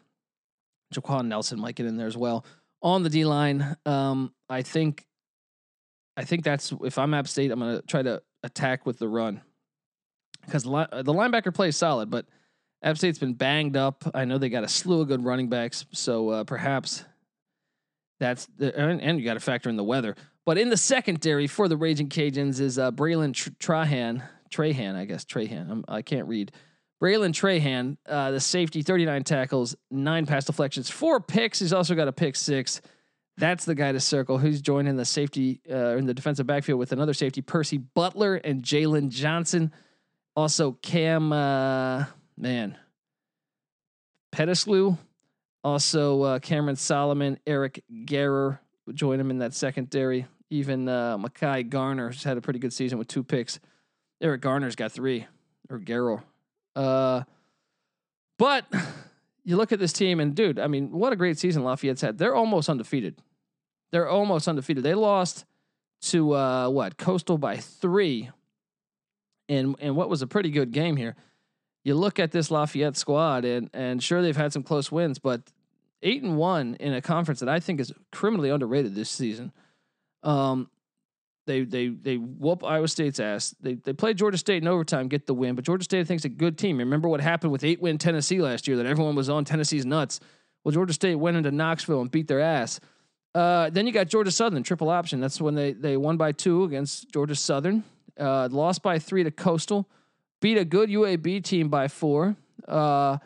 Jaquan 0.95 1.27
Nelson 1.27 1.59
might 1.59 1.75
get 1.75 1.87
in 1.87 1.97
there 1.97 2.07
as 2.07 2.17
well 2.17 2.45
on 2.81 3.03
the 3.03 3.11
D 3.11 3.25
line. 3.25 3.77
Um, 3.85 4.33
I 4.49 4.63
think, 4.63 5.05
I 6.17 6.25
think 6.25 6.45
that's 6.45 6.73
if 6.85 6.99
I'm 6.99 7.13
App 7.13 7.29
State, 7.29 7.51
I'm 7.51 7.59
gonna 7.59 7.83
try 7.83 8.03
to 8.03 8.23
attack 8.43 8.87
with 8.87 8.99
the 8.99 9.09
run 9.09 9.41
because 10.45 10.65
li- 10.65 10.87
the 10.93 11.13
linebacker 11.13 11.53
play 11.53 11.69
is 11.69 11.77
solid, 11.77 12.09
but 12.09 12.27
App 12.83 12.97
State's 12.99 13.19
been 13.19 13.35
banged 13.35 13.77
up. 13.77 14.05
I 14.15 14.25
know 14.25 14.39
they 14.39 14.49
got 14.49 14.63
a 14.63 14.69
slew 14.69 15.01
of 15.01 15.09
good 15.09 15.25
running 15.25 15.49
backs, 15.49 15.87
so 15.93 16.29
uh, 16.29 16.45
perhaps 16.45 17.05
that's 18.19 18.47
the, 18.59 18.79
and, 18.79 19.01
and 19.01 19.19
you 19.19 19.25
got 19.25 19.35
to 19.35 19.41
factor 19.41 19.69
in 19.69 19.77
the 19.77 19.85
weather. 19.85 20.17
But 20.45 20.59
in 20.59 20.71
the 20.71 20.77
secondary 20.77 21.47
for 21.47 21.69
the 21.69 21.77
Raging 21.77 22.09
Cajuns 22.09 22.61
is 22.61 22.79
uh, 22.79 22.93
Braylon 22.93 23.35
Tr- 23.35 23.51
Trahan, 23.51 24.23
Trahan, 24.51 24.95
I 24.95 25.05
guess 25.05 25.25
Trahan. 25.25 25.71
I'm, 25.71 25.85
I 25.89 26.03
can 26.03 26.19
not 26.19 26.29
read. 26.29 26.53
Braylon 27.03 27.33
Trahan, 27.33 27.99
uh, 28.07 28.31
the 28.31 28.41
safety, 28.41 28.83
39 28.83 29.25
tackles, 29.25 29.77
nine 29.91 30.25
pass 30.25 30.47
deflections, 30.47 30.89
four 30.89 31.21
picks. 31.21 31.59
He's 31.59 31.73
also 31.73 31.95
got 31.95 32.09
a 32.09 32.13
pick 32.13 32.37
six. 32.37 32.81
That's 33.37 33.67
the 33.67 33.75
guy 33.75 33.93
to 33.93 34.01
circle. 34.01 34.39
Who's 34.39 34.63
joining 34.63 34.97
the 34.97 35.05
safety 35.05 35.61
uh, 35.71 35.97
in 35.97 36.07
the 36.07 36.15
defensive 36.15 36.47
backfield 36.47 36.79
with 36.79 36.93
another 36.93 37.13
safety, 37.13 37.43
Percy 37.43 37.77
Butler 37.77 38.37
and 38.37 38.63
Jalen 38.63 39.11
Johnson. 39.11 39.73
Also, 40.35 40.73
Cam, 40.81 41.33
uh, 41.33 42.05
man, 42.39 42.79
Pedescleaux. 44.33 44.97
Also, 45.67 46.23
uh, 46.23 46.39
Cameron 46.39 46.77
Solomon, 46.77 47.41
Eric 47.45 47.83
Garror 48.05 48.61
join 48.95 49.19
him 49.19 49.33
in 49.33 49.39
that 49.39 49.53
secondary. 49.53 50.29
Even 50.49 50.89
uh, 50.89 51.19
Mekhi 51.19 51.69
Garner 51.69 52.11
has 52.11 52.23
had 52.23 52.37
a 52.37 52.41
pretty 52.41 52.61
good 52.61 52.73
season 52.73 52.99
with 52.99 53.09
two 53.09 53.25
picks. 53.25 53.59
Eric 54.21 54.43
Garner's 54.43 54.77
got 54.77 54.93
three, 54.93 55.27
or 55.69 55.81
Garrow. 55.81 56.23
Uh, 56.77 57.25
but 58.39 58.65
you 59.45 59.57
look 59.57 59.73
at 59.73 59.81
this 59.81 59.93
team, 59.93 60.21
and 60.21 60.37
dude, 60.37 60.61
I 60.61 60.69
mean, 60.69 60.93
what 60.93 61.13
a 61.13 61.17
great 61.17 61.37
season 61.37 61.65
Lafayette's 61.65 62.01
had. 62.01 62.17
They're 62.17 62.37
almost 62.37 62.69
undefeated. 62.69 63.17
They're 63.91 64.09
almost 64.09 64.47
undefeated. 64.47 64.85
They 64.85 64.95
lost 64.95 65.47
to 66.03 66.33
uh, 66.33 66.69
what 66.69 66.97
Coastal 66.97 67.39
by 67.39 67.57
three, 67.57 68.31
and 69.49 69.75
and 69.81 69.97
what 69.97 70.09
was 70.09 70.23
a 70.23 70.29
pretty 70.29 70.51
good 70.51 70.71
game 70.71 70.95
here. 70.95 71.17
You 71.83 71.97
look 71.97 72.21
at 72.21 72.31
this 72.31 72.53
Lafayette 72.53 72.97
squad, 72.97 73.45
and 73.45 73.69
and 73.75 74.01
sure 74.01 74.23
they've 74.23 74.37
had 74.37 74.53
some 74.53 74.63
close 74.63 74.93
wins, 74.93 75.19
but 75.19 75.43
eight 76.03 76.23
and 76.23 76.37
one 76.37 76.77
in 76.81 76.93
a 76.93 77.01
conference 77.01 77.41
that 77.41 77.49
I 77.49 77.61
think 77.61 77.81
is 77.81 77.93
criminally 78.13 78.51
underrated 78.51 78.95
this 78.95 79.11
season. 79.11 79.53
Um, 80.23 80.71
they 81.47 81.65
they 81.65 81.89
they 81.89 82.17
whoop 82.17 82.65
Iowa 82.65 82.89
State's 82.89 83.21
ass. 83.21 83.55
They 83.61 83.75
they 83.75 83.93
played 83.93 84.19
Georgia 84.19 84.39
State 84.39 84.63
in 84.63 84.69
overtime, 84.69 85.09
get 85.09 85.27
the 85.27 85.35
win. 85.35 85.55
But 85.55 85.65
Georgia 85.65 85.85
State 85.85 86.01
I 86.01 86.05
think 86.05 86.21
is 86.21 86.25
a 86.25 86.31
good 86.31 86.59
team. 86.59 86.79
Remember 86.79 87.09
what 87.09 87.21
happened 87.21 87.53
with 87.53 87.65
eight 87.65 87.81
win 87.81 87.99
Tennessee 87.99 88.41
last 88.41 88.67
year 88.67 88.77
that 88.77 88.87
everyone 88.87 89.15
was 89.15 89.29
on 89.29 89.45
Tennessee's 89.45 89.87
nuts. 89.87 90.21
Well, 90.65 90.73
Georgia 90.73 90.93
State 90.93 91.15
went 91.15 91.37
into 91.37 91.53
Knoxville 91.53 92.01
and 92.01 92.11
beat 92.11 92.27
their 92.27 92.41
ass. 92.41 92.81
Uh, 93.35 93.71
then 93.71 93.87
you 93.87 93.93
got 93.93 94.09
Georgia 94.09 94.33
Southern 94.33 94.63
triple 94.63 94.89
option. 94.89 95.21
That's 95.21 95.41
when 95.41 95.55
they 95.55 95.73
they 95.73 95.97
won 95.97 96.17
by 96.17 96.33
two 96.33 96.65
against 96.65 97.11
Georgia 97.13 97.37
Southern. 97.37 97.85
Uh, 98.19 98.49
lost 98.51 98.83
by 98.83 98.99
three 98.99 99.23
to 99.23 99.31
Coastal. 99.31 99.89
Beat 100.41 100.59
a 100.59 100.65
good 100.65 100.89
UAB 100.91 101.45
team 101.45 101.69
by 101.69 101.89
four. 101.89 102.37
Uh, 102.67 103.19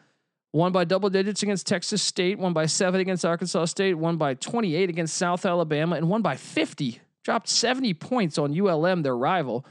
won 0.52 0.72
by 0.72 0.84
double 0.84 1.10
digits 1.10 1.42
against 1.42 1.66
Texas 1.66 2.02
State. 2.02 2.38
Won 2.38 2.52
by 2.52 2.66
seven 2.66 3.00
against 3.00 3.24
Arkansas 3.24 3.66
State. 3.66 3.94
Won 3.94 4.16
by 4.16 4.34
28 4.34 4.88
against 4.88 5.16
South 5.16 5.46
Alabama, 5.46 5.96
and 5.96 6.08
won 6.08 6.22
by 6.22 6.36
50 6.36 7.00
dropped 7.22 7.48
70 7.48 7.94
points 7.94 8.38
on 8.38 8.58
ULM, 8.58 9.02
their 9.02 9.16
rival. 9.16 9.66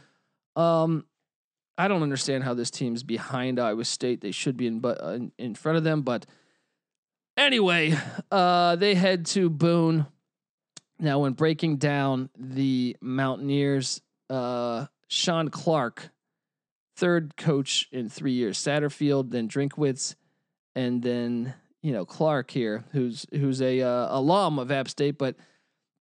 Um, 0.55 1.05
I 1.77 1.87
don't 1.87 2.03
understand 2.03 2.43
how 2.43 2.53
this 2.53 2.71
team's 2.71 3.03
behind 3.03 3.59
Iowa 3.59 3.85
State. 3.85 4.21
They 4.21 4.31
should 4.31 4.57
be 4.57 4.67
in 4.67 4.79
but 4.79 5.01
uh, 5.01 5.19
in 5.37 5.55
front 5.55 5.77
of 5.77 5.83
them, 5.83 6.01
but 6.01 6.25
anyway, 7.37 7.95
uh, 8.31 8.75
they 8.75 8.95
head 8.95 9.25
to 9.27 9.49
Boone. 9.49 10.05
Now, 10.99 11.19
when 11.19 11.31
breaking 11.33 11.77
down 11.77 12.29
the 12.37 12.97
Mountaineers, 12.99 14.01
uh, 14.29 14.87
Shawn 15.07 15.47
Clark, 15.47 16.09
third 16.97 17.37
coach 17.37 17.87
in 17.93 18.09
three 18.09 18.33
years, 18.33 18.57
Satterfield, 18.57 19.31
then 19.31 19.47
Drinkwitz, 19.47 20.15
and 20.75 21.01
then 21.01 21.53
you 21.81 21.91
know 21.91 22.05
Clark 22.05 22.51
here, 22.51 22.85
who's 22.91 23.25
who's 23.31 23.61
a 23.61 23.81
uh, 23.81 24.17
alum 24.17 24.59
of 24.59 24.71
App 24.71 24.87
State, 24.87 25.17
but 25.17 25.35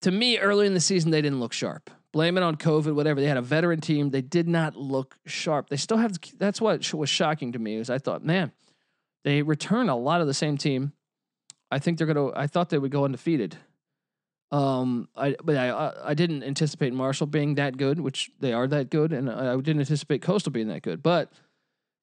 to 0.02 0.10
me, 0.10 0.38
early 0.38 0.66
in 0.66 0.74
the 0.74 0.80
season, 0.80 1.10
they 1.10 1.22
didn't 1.22 1.40
look 1.40 1.52
sharp. 1.52 1.90
Blame 2.12 2.36
it 2.38 2.42
on 2.42 2.56
COVID, 2.56 2.94
whatever. 2.94 3.20
They 3.20 3.26
had 3.26 3.36
a 3.36 3.42
veteran 3.42 3.80
team. 3.80 4.10
They 4.10 4.22
did 4.22 4.48
not 4.48 4.76
look 4.76 5.16
sharp. 5.26 5.68
They 5.68 5.76
still 5.76 5.96
have. 5.98 6.16
That's 6.38 6.60
what 6.60 6.94
was 6.94 7.10
shocking 7.10 7.52
to 7.52 7.58
me. 7.58 7.76
Is 7.76 7.90
I 7.90 7.98
thought, 7.98 8.24
man, 8.24 8.52
they 9.24 9.42
return 9.42 9.88
a 9.88 9.96
lot 9.96 10.20
of 10.20 10.26
the 10.26 10.34
same 10.34 10.56
team. 10.56 10.92
I 11.70 11.78
think 11.78 11.98
they're 11.98 12.06
gonna. 12.06 12.30
I 12.34 12.46
thought 12.46 12.70
they 12.70 12.78
would 12.78 12.92
go 12.92 13.04
undefeated. 13.04 13.56
Um, 14.52 15.08
I 15.16 15.34
but 15.42 15.56
I 15.56 15.92
I 16.04 16.14
didn't 16.14 16.44
anticipate 16.44 16.92
Marshall 16.92 17.26
being 17.26 17.56
that 17.56 17.76
good, 17.76 17.98
which 17.98 18.30
they 18.38 18.52
are 18.52 18.68
that 18.68 18.90
good, 18.90 19.12
and 19.12 19.28
I 19.28 19.56
didn't 19.56 19.80
anticipate 19.80 20.22
Coastal 20.22 20.52
being 20.52 20.68
that 20.68 20.82
good. 20.82 21.02
But 21.02 21.32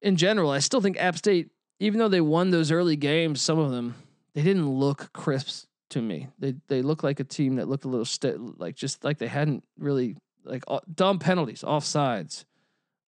in 0.01 0.17
general, 0.17 0.51
I 0.51 0.59
still 0.59 0.81
think 0.81 0.97
App 0.97 1.17
State, 1.17 1.51
even 1.83 1.99
though 1.99 2.07
they 2.07 2.21
won 2.21 2.49
those 2.49 2.71
early 2.71 2.95
games, 2.95 3.41
some 3.41 3.59
of 3.59 3.71
them 3.71 3.95
they 4.33 4.41
didn't 4.41 4.69
look 4.69 5.11
crisp 5.11 5.67
to 5.89 6.01
me. 6.01 6.29
They 6.39 6.55
they 6.69 6.81
look 6.81 7.03
like 7.03 7.19
a 7.19 7.25
team 7.25 7.57
that 7.57 7.67
looked 7.67 7.83
a 7.83 7.89
little 7.89 8.05
st- 8.05 8.59
like 8.59 8.75
just 8.75 9.03
like 9.03 9.17
they 9.17 9.27
hadn't 9.27 9.65
really 9.77 10.15
like 10.45 10.63
dumb 10.93 11.19
penalties, 11.19 11.61
offsides, 11.61 12.45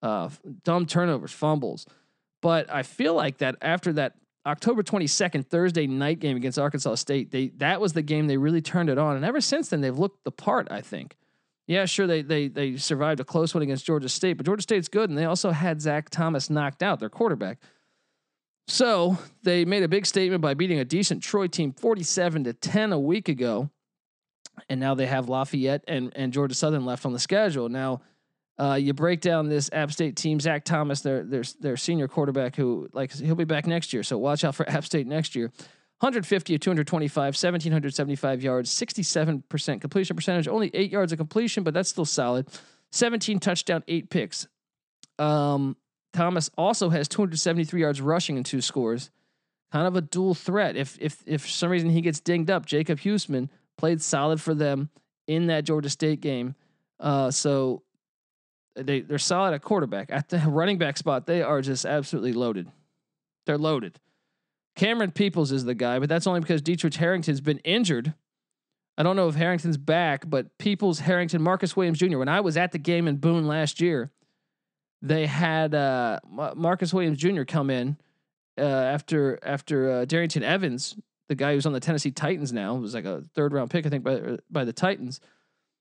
uh, 0.02 0.28
dumb 0.64 0.87
turnovers, 0.87 1.31
fumbles. 1.31 1.87
But 2.43 2.71
I 2.71 2.83
feel 2.83 3.14
like 3.14 3.38
that 3.38 3.57
after 3.62 3.93
that 3.95 4.14
October 4.45 4.83
22nd 4.83 5.47
Thursday 5.47 5.87
night 5.87 6.19
game 6.19 6.37
against 6.37 6.59
Arkansas 6.59 6.97
State, 6.97 7.31
they 7.31 7.49
that 7.59 7.81
was 7.81 7.93
the 7.93 8.02
game 8.02 8.26
they 8.26 8.38
really 8.38 8.61
turned 8.61 8.90
it 8.90 8.99
on, 8.99 9.14
and 9.14 9.25
ever 9.25 9.40
since 9.40 9.69
then 9.69 9.83
they've 9.83 9.99
looked 9.99 10.25
the 10.25 10.33
part. 10.33 10.66
I 10.73 10.81
think. 10.81 11.16
Yeah, 11.69 11.85
sure 11.87 12.09
they 12.09 12.23
they 12.23 12.49
they 12.49 12.76
survived 12.76 13.21
a 13.21 13.25
close 13.25 13.54
one 13.54 13.62
against 13.62 13.87
Georgia 13.87 14.09
State, 14.09 14.35
but 14.35 14.47
Georgia 14.47 14.62
State's 14.62 14.88
good, 14.88 15.11
and 15.11 15.16
they 15.16 15.26
also 15.26 15.52
had 15.52 15.81
Zac 15.81 16.11
Thomas 16.11 16.50
knocked 16.50 16.83
out, 16.83 16.99
their 16.99 17.09
quarterback. 17.09 17.59
So 18.66 19.18
they 19.42 19.64
made 19.64 19.83
a 19.83 19.88
big 19.88 20.06
statement 20.06 20.40
by 20.40 20.54
beating 20.54 20.78
a 20.78 20.85
decent 20.85 21.23
Troy 21.23 21.47
team 21.47 21.73
47 21.73 22.44
to 22.44 22.52
10 22.52 22.92
a 22.92 22.99
week 22.99 23.28
ago. 23.28 23.71
And 24.68 24.80
now 24.80 24.94
they 24.94 25.06
have 25.06 25.28
Lafayette 25.28 25.85
and, 25.88 26.12
and 26.14 26.33
Georgia 26.33 26.54
Southern 26.54 26.85
left 26.85 27.04
on 27.04 27.12
the 27.12 27.18
schedule. 27.18 27.68
Now, 27.68 28.02
uh, 28.59 28.75
you 28.75 28.94
break 28.94 29.21
down 29.21 29.49
this 29.49 29.68
App 29.73 29.90
State 29.90 30.16
team, 30.16 30.38
Zac 30.38 30.64
Thomas, 30.64 31.00
their, 31.00 31.25
their, 31.25 31.42
their 31.61 31.76
senior 31.76 32.06
quarterback, 32.06 32.54
who 32.54 32.88
like 32.92 33.12
he'll 33.12 33.35
be 33.35 33.44
back 33.44 33.66
next 33.66 33.92
year. 33.92 34.04
So 34.04 34.16
watch 34.16 34.44
out 34.44 34.54
for 34.54 34.68
App 34.71 34.85
State 34.85 35.06
next 35.06 35.35
year. 35.35 35.50
150 36.00 36.54
to 36.54 36.59
225, 36.59 37.16
1775 37.16 38.42
yards, 38.42 38.71
67% 38.71 39.80
completion 39.80 40.16
percentage, 40.16 40.49
only 40.49 40.71
eight 40.75 40.90
yards 40.90 41.12
of 41.12 41.18
completion, 41.18 41.62
but 41.62 41.73
that's 41.73 41.88
still 41.88 42.04
solid. 42.04 42.47
17 42.92 43.38
touchdown, 43.38 43.83
eight 43.88 44.11
picks. 44.11 44.47
Um, 45.18 45.76
Thomas 46.14 46.49
also 46.56 46.88
has 46.90 47.09
273 47.09 47.80
yards 47.80 48.00
rushing 48.00 48.37
and 48.37 48.47
two 48.47 48.61
scores. 48.61 49.11
Kind 49.73 49.87
of 49.87 49.97
a 49.97 50.00
dual 50.00 50.35
threat. 50.35 50.76
If 50.76 50.97
if 51.00 51.23
if 51.26 51.42
for 51.42 51.49
some 51.49 51.71
reason 51.71 51.90
he 51.90 52.00
gets 52.00 52.21
dinged 52.21 52.50
up, 52.50 52.64
Jacob 52.64 53.00
Huesman 53.00 53.49
played 53.76 54.00
solid 54.00 54.40
for 54.40 54.54
them 54.54 54.88
in 55.26 55.49
that 55.49 55.64
Georgia 55.64 55.90
State 55.90 56.21
game. 56.21 56.54
Uh, 57.00 57.30
so 57.30 57.83
they 58.76 59.00
they're 59.00 59.18
solid 59.18 59.52
at 59.52 59.62
quarterback. 59.62 60.11
At 60.11 60.28
the 60.28 60.38
running 60.38 60.78
back 60.78 60.97
spot, 60.97 61.26
they 61.26 61.42
are 61.42 61.61
just 61.61 61.85
absolutely 61.85 62.33
loaded. 62.33 62.71
They're 63.47 63.59
loaded. 63.59 63.99
Cameron 64.76 65.11
Peoples 65.11 65.52
is 65.52 65.64
the 65.64 65.75
guy, 65.75 65.99
but 65.99 66.09
that's 66.09 66.26
only 66.26 66.40
because 66.40 66.62
Daetrich 66.62 66.97
Harrington's 66.97 67.40
been 67.40 67.59
injured. 67.59 68.14
I 68.97 69.02
don't 69.02 69.16
know 69.16 69.28
if 69.28 69.35
Harrington's 69.35 69.76
back, 69.76 70.28
but 70.28 70.56
Peoples, 70.59 71.00
Harrington, 71.00 71.42
Marcus 71.42 71.76
Williams 71.76 71.99
Jr. 71.99 72.18
When 72.18 72.28
I 72.28 72.40
was 72.40 72.56
at 72.56 72.71
the 72.71 72.78
game 72.78 73.09
in 73.09 73.16
Boone 73.16 73.47
last 73.47 73.80
year, 73.80 74.12
they 75.04 75.26
had 75.26 75.75
uh, 75.75 76.18
Marcus 76.56 76.94
Williams 76.94 77.18
Jr. 77.18 77.42
come 77.42 77.68
in 77.68 77.99
uh, 78.58 78.62
after 78.62 79.38
after 79.42 79.90
uh, 79.90 80.04
Darrynton 80.06 80.42
Evans, 80.42 80.96
the 81.28 81.34
guy 81.34 81.52
who's 81.52 81.66
on 81.66 81.75
the 81.75 81.80
Tennessee 81.80 82.11
Titans 82.11 82.52
now, 82.52 82.75
was 82.75 82.94
like 82.94 83.04
a 83.04 83.23
third 83.34 83.52
round 83.52 83.70
pick, 83.70 83.84
I 83.84 83.90
think, 83.90 84.02
by 84.02 84.38
by 84.50 84.64
the 84.64 84.73
Titans. 84.73 85.20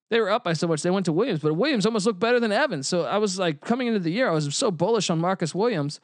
They 0.09 0.19
were 0.19 0.29
up 0.29 0.43
by 0.43 0.53
so 0.53 0.67
much 0.67 0.83
they 0.83 0.89
went 0.89 1.05
to 1.05 1.13
Williams, 1.13 1.39
but 1.39 1.55
Williams 1.55 1.85
almost 1.85 2.05
looked 2.05 2.19
better 2.19 2.39
than 2.39 2.51
Evans. 2.51 2.87
So 2.87 3.03
I 3.03 3.17
was 3.17 3.39
like 3.39 3.61
coming 3.61 3.87
into 3.87 3.99
the 3.99 4.11
year, 4.11 4.29
I 4.29 4.33
was 4.33 4.53
so 4.55 4.69
bullish 4.69 5.09
on 5.09 5.19
Marcus 5.19 5.55
Williams. 5.55 6.01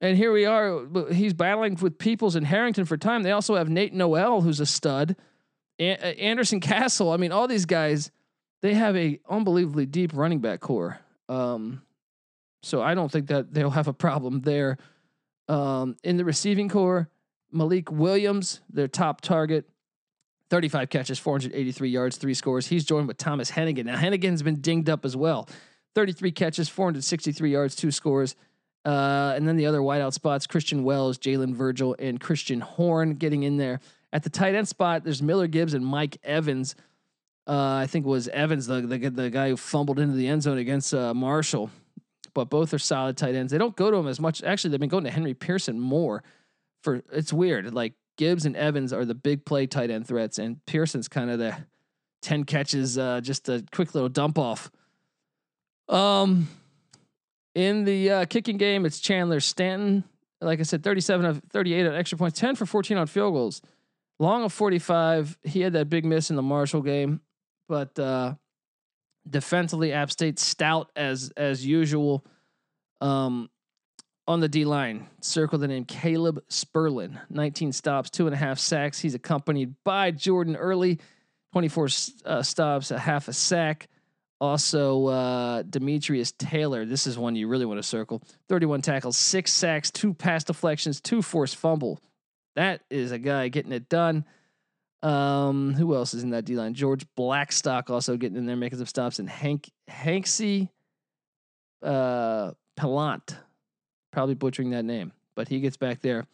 And 0.00 0.16
here 0.16 0.32
we 0.32 0.44
are. 0.44 0.82
He's 1.12 1.34
battling 1.34 1.76
with 1.76 1.98
Peoples 1.98 2.36
and 2.36 2.46
Harrington 2.46 2.84
for 2.84 2.96
time. 2.96 3.22
They 3.22 3.32
also 3.32 3.56
have 3.56 3.68
Nate 3.68 3.92
Noel, 3.92 4.42
who's 4.42 4.60
a 4.60 4.66
stud. 4.66 5.16
A- 5.80 6.20
Anderson 6.20 6.60
Castle. 6.60 7.10
I 7.10 7.16
mean, 7.16 7.32
all 7.32 7.48
these 7.48 7.66
guys, 7.66 8.12
they 8.62 8.74
have 8.74 8.96
a 8.96 9.18
unbelievably 9.28 9.86
deep 9.86 10.12
running 10.14 10.38
back 10.40 10.60
core. 10.60 11.00
Um, 11.28 11.82
so 12.62 12.82
I 12.82 12.94
don't 12.94 13.10
think 13.10 13.28
that 13.28 13.52
they'll 13.52 13.70
have 13.70 13.88
a 13.88 13.92
problem 13.92 14.40
there. 14.40 14.78
Um, 15.48 15.96
in 16.04 16.16
the 16.16 16.24
receiving 16.24 16.68
core, 16.68 17.08
Malik 17.50 17.90
Williams, 17.90 18.60
their 18.70 18.88
top 18.88 19.20
target, 19.20 19.68
35 20.50 20.90
catches, 20.90 21.18
483 21.18 21.88
yards, 21.88 22.16
three 22.16 22.34
scores. 22.34 22.66
He's 22.66 22.84
joined 22.84 23.08
with 23.08 23.18
Thomas 23.18 23.50
Hennigan. 23.50 23.84
Now, 23.84 23.96
Hennigan's 23.96 24.42
been 24.42 24.60
dinged 24.60 24.88
up 24.88 25.04
as 25.04 25.16
well. 25.16 25.48
33 25.94 26.30
catches, 26.32 26.68
463 26.68 27.50
yards, 27.50 27.74
two 27.74 27.90
scores. 27.90 28.34
Uh, 28.84 29.34
and 29.36 29.46
then 29.46 29.56
the 29.56 29.66
other 29.66 29.80
wideout 29.80 30.12
spots 30.12 30.46
Christian 30.46 30.84
Wells, 30.84 31.18
Jalen 31.18 31.54
Virgil, 31.54 31.96
and 31.98 32.20
Christian 32.20 32.60
Horn 32.60 33.14
getting 33.14 33.42
in 33.42 33.56
there. 33.56 33.80
At 34.12 34.22
the 34.22 34.30
tight 34.30 34.54
end 34.54 34.68
spot, 34.68 35.04
there's 35.04 35.22
Miller 35.22 35.46
Gibbs 35.46 35.74
and 35.74 35.84
Mike 35.84 36.16
Evans. 36.22 36.74
Uh, 37.46 37.80
I 37.82 37.86
think 37.86 38.06
was 38.06 38.28
Evans, 38.28 38.66
the, 38.66 38.82
the, 38.82 39.10
the 39.10 39.30
guy 39.30 39.48
who 39.48 39.56
fumbled 39.56 39.98
into 39.98 40.14
the 40.14 40.28
end 40.28 40.42
zone 40.42 40.58
against 40.58 40.94
uh, 40.94 41.12
Marshall 41.14 41.70
but 42.34 42.50
both 42.50 42.72
are 42.74 42.78
solid 42.78 43.16
tight 43.16 43.34
ends. 43.34 43.52
They 43.52 43.58
don't 43.58 43.76
go 43.76 43.90
to 43.90 43.96
him 43.96 44.08
as 44.08 44.20
much. 44.20 44.42
Actually, 44.42 44.70
they've 44.70 44.80
been 44.80 44.88
going 44.88 45.04
to 45.04 45.10
Henry 45.10 45.34
Pearson 45.34 45.78
more. 45.78 46.22
For 46.82 47.02
it's 47.12 47.32
weird. 47.32 47.74
Like 47.74 47.94
Gibbs 48.16 48.46
and 48.46 48.56
Evans 48.56 48.92
are 48.92 49.04
the 49.04 49.14
big 49.14 49.44
play 49.44 49.66
tight 49.66 49.90
end 49.90 50.06
threats, 50.06 50.38
and 50.38 50.64
Pearson's 50.66 51.08
kind 51.08 51.30
of 51.30 51.38
the 51.38 51.56
ten 52.22 52.44
catches, 52.44 52.98
uh, 52.98 53.20
just 53.20 53.48
a 53.48 53.64
quick 53.72 53.94
little 53.94 54.08
dump 54.08 54.38
off. 54.38 54.70
Um, 55.88 56.48
in 57.54 57.84
the 57.84 58.10
uh, 58.10 58.24
kicking 58.26 58.56
game, 58.56 58.84
it's 58.86 59.00
Chandler 59.00 59.40
Staton. 59.40 60.04
Like 60.40 60.60
I 60.60 60.62
said, 60.62 60.84
37 60.84 61.26
of 61.26 61.42
38 61.50 61.86
on 61.86 61.94
extra 61.94 62.16
points, 62.16 62.38
10 62.38 62.54
for 62.54 62.66
14 62.66 62.96
on 62.96 63.06
field 63.08 63.34
goals. 63.34 63.60
Long 64.20 64.44
of 64.44 64.52
45. 64.52 65.36
He 65.42 65.62
had 65.62 65.72
that 65.72 65.88
big 65.88 66.04
miss 66.04 66.30
in 66.30 66.36
the 66.36 66.42
Marshall 66.42 66.82
game, 66.82 67.20
but 67.68 67.98
uh, 67.98 68.34
defensively, 69.30 69.92
App 69.92 70.10
State 70.10 70.38
stout 70.38 70.90
as 70.96 71.32
as 71.36 71.64
usual. 71.64 72.24
Um, 73.00 73.50
on 74.26 74.40
the 74.40 74.48
D 74.48 74.66
line, 74.66 75.06
circle 75.22 75.58
the 75.58 75.66
name 75.68 75.86
Caleb 75.86 76.42
Sperlin, 76.50 77.18
19 77.30 77.72
stops, 77.72 78.10
two 78.10 78.26
and 78.26 78.34
a 78.34 78.36
half 78.36 78.58
sacks. 78.58 78.98
He's 79.00 79.14
accompanied 79.14 79.74
by 79.84 80.10
Jordan 80.10 80.54
Early, 80.54 80.98
24 81.52 81.88
uh, 82.26 82.42
stops, 82.42 82.90
a 82.90 82.98
half 82.98 83.28
a 83.28 83.32
sack. 83.32 83.88
Also, 84.40 85.06
uh, 85.06 85.62
Demetrius 85.62 86.32
Taylor. 86.32 86.84
This 86.84 87.06
is 87.06 87.18
one 87.18 87.34
you 87.34 87.48
really 87.48 87.64
want 87.64 87.78
to 87.78 87.82
circle. 87.82 88.22
31 88.48 88.82
tackles, 88.82 89.16
six 89.16 89.52
sacks, 89.52 89.90
two 89.90 90.14
pass 90.14 90.44
deflections, 90.44 91.00
two 91.00 91.22
forced 91.22 91.56
fumble. 91.56 91.98
That 92.54 92.82
is 92.90 93.10
a 93.10 93.18
guy 93.18 93.48
getting 93.48 93.72
it 93.72 93.88
done. 93.88 94.24
Um, 95.02 95.74
who 95.74 95.94
else 95.94 96.12
is 96.14 96.24
in 96.24 96.30
that 96.30 96.44
D 96.44 96.56
line? 96.56 96.74
George 96.74 97.06
Blackstock 97.16 97.88
also 97.88 98.16
getting 98.16 98.36
in 98.36 98.46
there, 98.46 98.56
making 98.56 98.78
some 98.78 98.86
stops, 98.86 99.18
and 99.18 99.28
Hank 99.28 99.70
Hanksy 99.88 100.70
uh 101.82 102.52
Palant, 102.76 103.36
probably 104.12 104.34
butchering 104.34 104.70
that 104.70 104.84
name, 104.84 105.12
but 105.36 105.48
he 105.48 105.60
gets 105.60 105.76
back 105.76 106.00
there, 106.00 106.26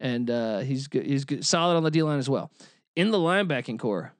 and 0.00 0.30
uh, 0.30 0.58
he's 0.60 0.88
good, 0.88 1.06
he's 1.06 1.24
good, 1.24 1.44
solid 1.44 1.76
on 1.76 1.82
the 1.82 1.90
D 1.90 2.02
line 2.02 2.18
as 2.18 2.28
well. 2.28 2.50
In 2.96 3.10
the 3.10 3.18
linebacking 3.18 3.78
core, 3.78 4.12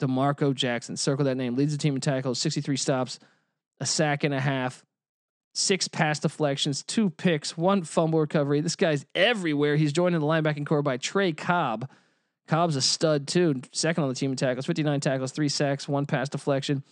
Demarco 0.00 0.54
Jackson, 0.54 0.96
circle 0.96 1.24
that 1.24 1.36
name, 1.36 1.56
leads 1.56 1.72
the 1.72 1.78
team 1.78 1.94
in 1.94 2.00
tackles, 2.00 2.40
63 2.40 2.76
stops, 2.76 3.18
a 3.80 3.86
sack 3.86 4.24
and 4.24 4.34
a 4.34 4.40
half, 4.40 4.84
six 5.54 5.88
pass 5.88 6.18
deflections, 6.18 6.82
two 6.82 7.10
picks, 7.10 7.56
one 7.56 7.82
fumble 7.82 8.20
recovery. 8.20 8.60
This 8.60 8.76
guy's 8.76 9.06
everywhere. 9.14 9.76
He's 9.76 9.92
joined 9.92 10.14
in 10.14 10.20
the 10.20 10.26
linebacking 10.26 10.66
core 10.66 10.82
by 10.82 10.96
Trey 10.96 11.32
Cobb 11.32 11.88
Cobb's 12.50 12.74
a 12.74 12.82
stud 12.82 13.28
too, 13.28 13.62
second 13.70 14.02
on 14.02 14.08
the 14.08 14.14
team 14.16 14.32
in 14.32 14.36
tackles, 14.36 14.66
59 14.66 14.98
tackles, 14.98 15.30
three 15.30 15.48
sacks, 15.48 15.86
one 15.88 16.04
pass 16.04 16.28
deflection. 16.28 16.82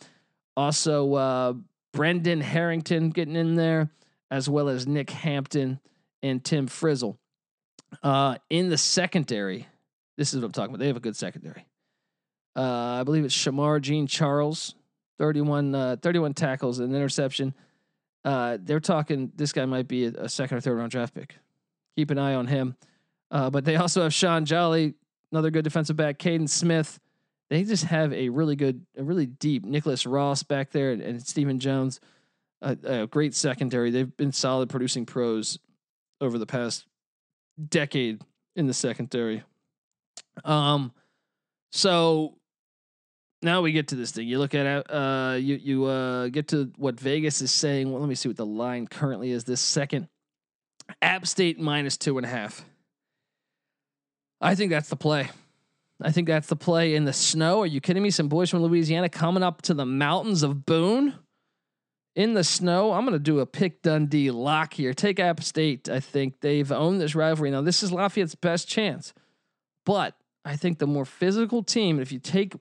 Also, 0.56 1.14
uh, 1.14 1.54
Brendan 1.92 2.40
Harrington 2.40 3.10
getting 3.10 3.34
in 3.34 3.56
there, 3.56 3.90
as 4.30 4.48
well 4.48 4.68
as 4.68 4.86
Nick 4.86 5.10
Hampton 5.10 5.80
and 6.22 6.44
Tim 6.44 6.68
Frizzell. 6.68 7.16
Uh, 8.04 8.36
in 8.48 8.68
the 8.68 8.78
secondary, 8.78 9.66
this 10.16 10.32
is 10.32 10.38
what 10.38 10.46
I'm 10.46 10.52
talking 10.52 10.70
about. 10.70 10.78
They 10.78 10.86
have 10.86 10.96
a 10.96 11.00
good 11.00 11.16
secondary. 11.16 11.66
Uh, 12.54 13.00
I 13.00 13.02
believe 13.02 13.24
it's 13.24 13.36
Shemar 13.36 13.80
Jean-Charles, 13.80 14.76
31, 15.18 15.74
uh, 15.74 15.96
31 16.00 16.34
tackles 16.34 16.78
and 16.78 16.94
interception. 16.94 17.52
Uh, 18.24 18.58
they're 18.60 18.78
talking 18.78 19.32
this 19.34 19.52
guy 19.52 19.64
might 19.64 19.88
be 19.88 20.04
a, 20.04 20.10
a, 20.10 20.28
second 20.28 20.58
or 20.58 20.60
third 20.60 20.78
round 20.78 20.92
draft 20.92 21.14
pick. 21.14 21.34
Keep 21.96 22.12
an 22.12 22.18
eye 22.18 22.34
on 22.34 22.46
him. 22.46 22.76
Uh, 23.28 23.50
but 23.50 23.64
they 23.64 23.74
also 23.74 24.04
have 24.04 24.14
Shaun 24.14 24.44
Jolly, 24.44 24.94
another 25.32 25.50
good 25.50 25.64
defensive 25.64 25.96
back, 25.96 26.18
Caden 26.18 26.48
Smith. 26.48 26.98
They 27.50 27.64
just 27.64 27.84
have 27.84 28.12
a 28.12 28.28
really 28.28 28.56
good, 28.56 28.84
a 28.96 29.02
really 29.02 29.26
deep 29.26 29.64
Nicholas 29.64 30.06
Ross 30.06 30.42
back 30.42 30.70
there 30.70 30.92
and, 30.92 31.00
and 31.00 31.26
Stephen 31.26 31.58
Jones. 31.58 32.00
A, 32.60 32.76
a, 32.84 33.06
great 33.06 33.34
secondary. 33.34 33.90
They've 33.90 34.16
been 34.16 34.32
solid 34.32 34.68
producing 34.68 35.06
pros 35.06 35.58
over 36.20 36.38
the 36.38 36.46
past 36.46 36.86
decade 37.68 38.20
in 38.56 38.66
the 38.66 38.74
secondary. 38.74 39.44
Um, 40.44 40.92
so 41.70 42.34
now 43.42 43.62
we 43.62 43.72
get 43.72 43.88
to 43.88 43.94
this 43.94 44.10
thing. 44.10 44.26
You 44.26 44.38
look 44.38 44.54
at. 44.54 44.90
Uh, 44.90 45.36
you 45.36 45.54
you 45.56 45.84
uh 45.84 46.28
get 46.28 46.48
to 46.48 46.72
what 46.76 46.98
Vegas 46.98 47.40
is 47.40 47.52
saying. 47.52 47.90
Well, 47.90 48.00
let 48.00 48.08
me 48.08 48.14
see 48.14 48.28
what 48.28 48.36
the 48.36 48.46
line 48.46 48.86
currently 48.86 49.30
is. 49.30 49.44
This 49.44 49.60
second, 49.60 50.08
App 51.00 51.26
State 51.26 51.60
minus 51.60 51.96
two 51.96 52.18
and 52.18 52.26
a 52.26 52.28
half. 52.28 52.64
I 54.40 54.54
think 54.54 54.70
that's 54.70 54.88
the 54.88 54.96
play. 54.96 55.30
I 56.00 56.12
think 56.12 56.28
that's 56.28 56.46
the 56.46 56.56
play 56.56 56.94
in 56.94 57.04
the 57.04 57.12
snow. 57.12 57.60
Are 57.62 57.66
you 57.66 57.80
kidding 57.80 58.02
me? 58.02 58.10
Some 58.10 58.28
boys 58.28 58.50
from 58.50 58.62
Louisiana 58.62 59.08
coming 59.08 59.42
up 59.42 59.62
to 59.62 59.74
the 59.74 59.86
mountains 59.86 60.44
of 60.44 60.64
Boone 60.64 61.14
in 62.14 62.34
the 62.34 62.44
snow. 62.44 62.92
I'm 62.92 63.04
going 63.04 63.14
to 63.14 63.18
do 63.18 63.40
a 63.40 63.46
pick 63.46 63.82
Dundee 63.82 64.30
lock 64.30 64.74
here. 64.74 64.94
Take 64.94 65.18
App 65.18 65.42
State. 65.42 65.88
I 65.88 65.98
think 65.98 66.40
they've 66.40 66.70
owned 66.70 67.00
this 67.00 67.16
rivalry. 67.16 67.50
Now, 67.50 67.62
this 67.62 67.82
is 67.82 67.90
Lafayette's 67.90 68.36
best 68.36 68.68
chance, 68.68 69.12
but 69.84 70.14
I 70.44 70.54
think 70.56 70.78
the 70.78 70.86
more 70.86 71.04
physical 71.04 71.64
team, 71.64 71.98
if 71.98 72.12
you 72.12 72.20
take, 72.20 72.54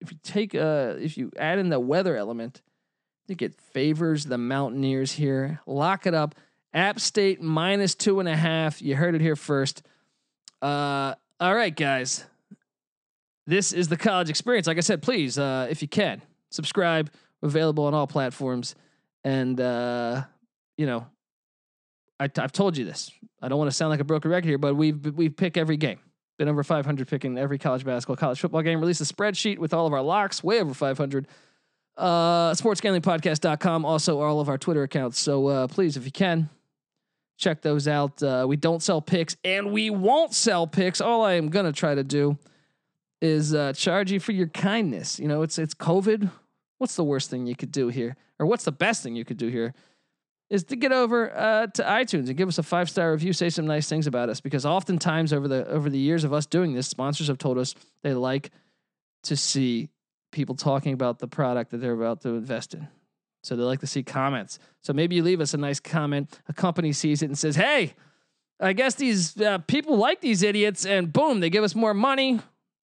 if 0.00 0.12
you 0.12 0.18
take, 0.22 0.54
uh, 0.54 0.94
if 0.98 1.18
you 1.18 1.32
add 1.36 1.58
in 1.58 1.70
the 1.70 1.80
weather 1.80 2.16
element, 2.16 2.62
I 2.64 3.26
think 3.26 3.42
it 3.42 3.54
favors 3.72 4.26
the 4.26 4.38
Mountaineers 4.38 5.12
here. 5.12 5.60
Lock 5.66 6.06
it 6.06 6.14
up. 6.14 6.36
App 6.72 7.00
State 7.00 7.42
minus 7.42 7.96
two 7.96 8.20
and 8.20 8.28
a 8.28 8.36
half. 8.36 8.80
You 8.80 8.94
heard 8.94 9.16
it 9.16 9.20
here 9.20 9.34
first. 9.34 9.82
Uh, 10.62 11.14
all 11.40 11.54
right, 11.54 11.74
guys. 11.74 12.24
This 13.46 13.72
is 13.72 13.88
the 13.88 13.96
college 13.96 14.28
experience. 14.28 14.66
Like 14.66 14.76
I 14.76 14.80
said, 14.80 15.02
please, 15.02 15.38
uh, 15.38 15.68
if 15.70 15.82
you 15.82 15.88
can, 15.88 16.20
subscribe. 16.50 17.10
Available 17.42 17.84
on 17.84 17.94
all 17.94 18.06
platforms. 18.06 18.74
And 19.22 19.60
uh, 19.60 20.22
you 20.76 20.86
know, 20.86 21.06
I, 22.18 22.30
have 22.36 22.52
told 22.52 22.76
you 22.76 22.84
this. 22.84 23.10
I 23.42 23.48
don't 23.48 23.58
want 23.58 23.70
to 23.70 23.76
sound 23.76 23.90
like 23.90 24.00
a 24.00 24.04
broken 24.04 24.30
record 24.30 24.46
here, 24.46 24.58
but 24.58 24.74
we've 24.74 25.04
we 25.14 25.28
pick 25.28 25.56
every 25.56 25.76
game. 25.76 25.98
Been 26.38 26.48
over 26.48 26.62
500 26.62 27.08
picking 27.08 27.38
every 27.38 27.58
college 27.58 27.84
basketball, 27.84 28.16
college 28.16 28.40
football 28.40 28.62
game. 28.62 28.80
Release 28.80 29.00
a 29.00 29.04
spreadsheet 29.04 29.58
with 29.58 29.72
all 29.72 29.86
of 29.86 29.92
our 29.92 30.02
locks, 30.02 30.44
way 30.44 30.60
over 30.60 30.74
500. 30.74 31.26
Uh, 31.96 32.52
sportsgamblingpodcast.com. 32.52 33.84
Also, 33.84 34.20
all 34.20 34.40
of 34.40 34.48
our 34.48 34.58
Twitter 34.58 34.82
accounts. 34.82 35.18
So 35.18 35.46
uh, 35.46 35.66
please, 35.66 35.96
if 35.96 36.04
you 36.04 36.10
can, 36.10 36.50
check 37.36 37.62
those 37.62 37.86
out. 37.86 38.22
Uh, 38.22 38.44
we 38.48 38.56
don't 38.56 38.82
sell 38.82 39.00
picks 39.00 39.36
and 39.44 39.72
we 39.72 39.90
won't 39.90 40.34
sell 40.34 40.66
picks. 40.66 41.00
All 41.00 41.22
I 41.22 41.34
am 41.34 41.48
gonna 41.48 41.72
try 41.72 41.94
to 41.94 42.04
do 42.04 42.38
is 43.20 43.54
uh, 43.54 43.72
charge 43.72 44.10
you 44.12 44.20
for 44.20 44.32
your 44.32 44.48
kindness. 44.48 45.18
You 45.18 45.28
know, 45.28 45.42
it's 45.42 45.58
it's 45.58 45.74
COVID. 45.74 46.30
What's 46.78 46.96
the 46.96 47.04
worst 47.04 47.30
thing 47.30 47.46
you 47.46 47.56
could 47.56 47.72
do 47.72 47.88
here, 47.88 48.16
or 48.38 48.46
what's 48.46 48.64
the 48.64 48.72
best 48.72 49.02
thing 49.02 49.16
you 49.16 49.24
could 49.24 49.38
do 49.38 49.48
here? 49.48 49.74
Is 50.48 50.62
to 50.64 50.76
get 50.76 50.92
over 50.92 51.36
uh, 51.36 51.66
to 51.66 51.82
iTunes 51.82 52.28
and 52.28 52.36
give 52.36 52.48
us 52.48 52.58
a 52.58 52.62
five 52.62 52.88
star 52.88 53.10
review, 53.12 53.32
say 53.32 53.50
some 53.50 53.66
nice 53.66 53.88
things 53.88 54.06
about 54.06 54.28
us. 54.28 54.40
Because 54.40 54.64
oftentimes 54.64 55.32
over 55.32 55.48
the 55.48 55.66
over 55.66 55.90
the 55.90 55.98
years 55.98 56.24
of 56.24 56.32
us 56.32 56.46
doing 56.46 56.74
this, 56.74 56.86
sponsors 56.86 57.28
have 57.28 57.38
told 57.38 57.58
us 57.58 57.74
they 58.02 58.14
like 58.14 58.50
to 59.24 59.36
see 59.36 59.88
people 60.30 60.54
talking 60.54 60.92
about 60.92 61.18
the 61.18 61.26
product 61.26 61.70
that 61.70 61.78
they're 61.78 61.94
about 61.94 62.20
to 62.20 62.30
invest 62.30 62.74
in. 62.74 62.86
So 63.46 63.54
they 63.54 63.62
like 63.62 63.80
to 63.80 63.86
see 63.86 64.02
comments. 64.02 64.58
So 64.82 64.92
maybe 64.92 65.14
you 65.14 65.22
leave 65.22 65.40
us 65.40 65.54
a 65.54 65.56
nice 65.56 65.78
comment. 65.78 66.40
A 66.48 66.52
company 66.52 66.92
sees 66.92 67.22
it 67.22 67.26
and 67.26 67.38
says, 67.38 67.54
"Hey, 67.54 67.94
I 68.58 68.72
guess 68.72 68.96
these 68.96 69.40
uh, 69.40 69.58
people 69.58 69.96
like 69.96 70.20
these 70.20 70.42
idiots," 70.42 70.84
and 70.84 71.12
boom, 71.12 71.38
they 71.38 71.48
give 71.48 71.62
us 71.62 71.74
more 71.74 71.94
money. 71.94 72.40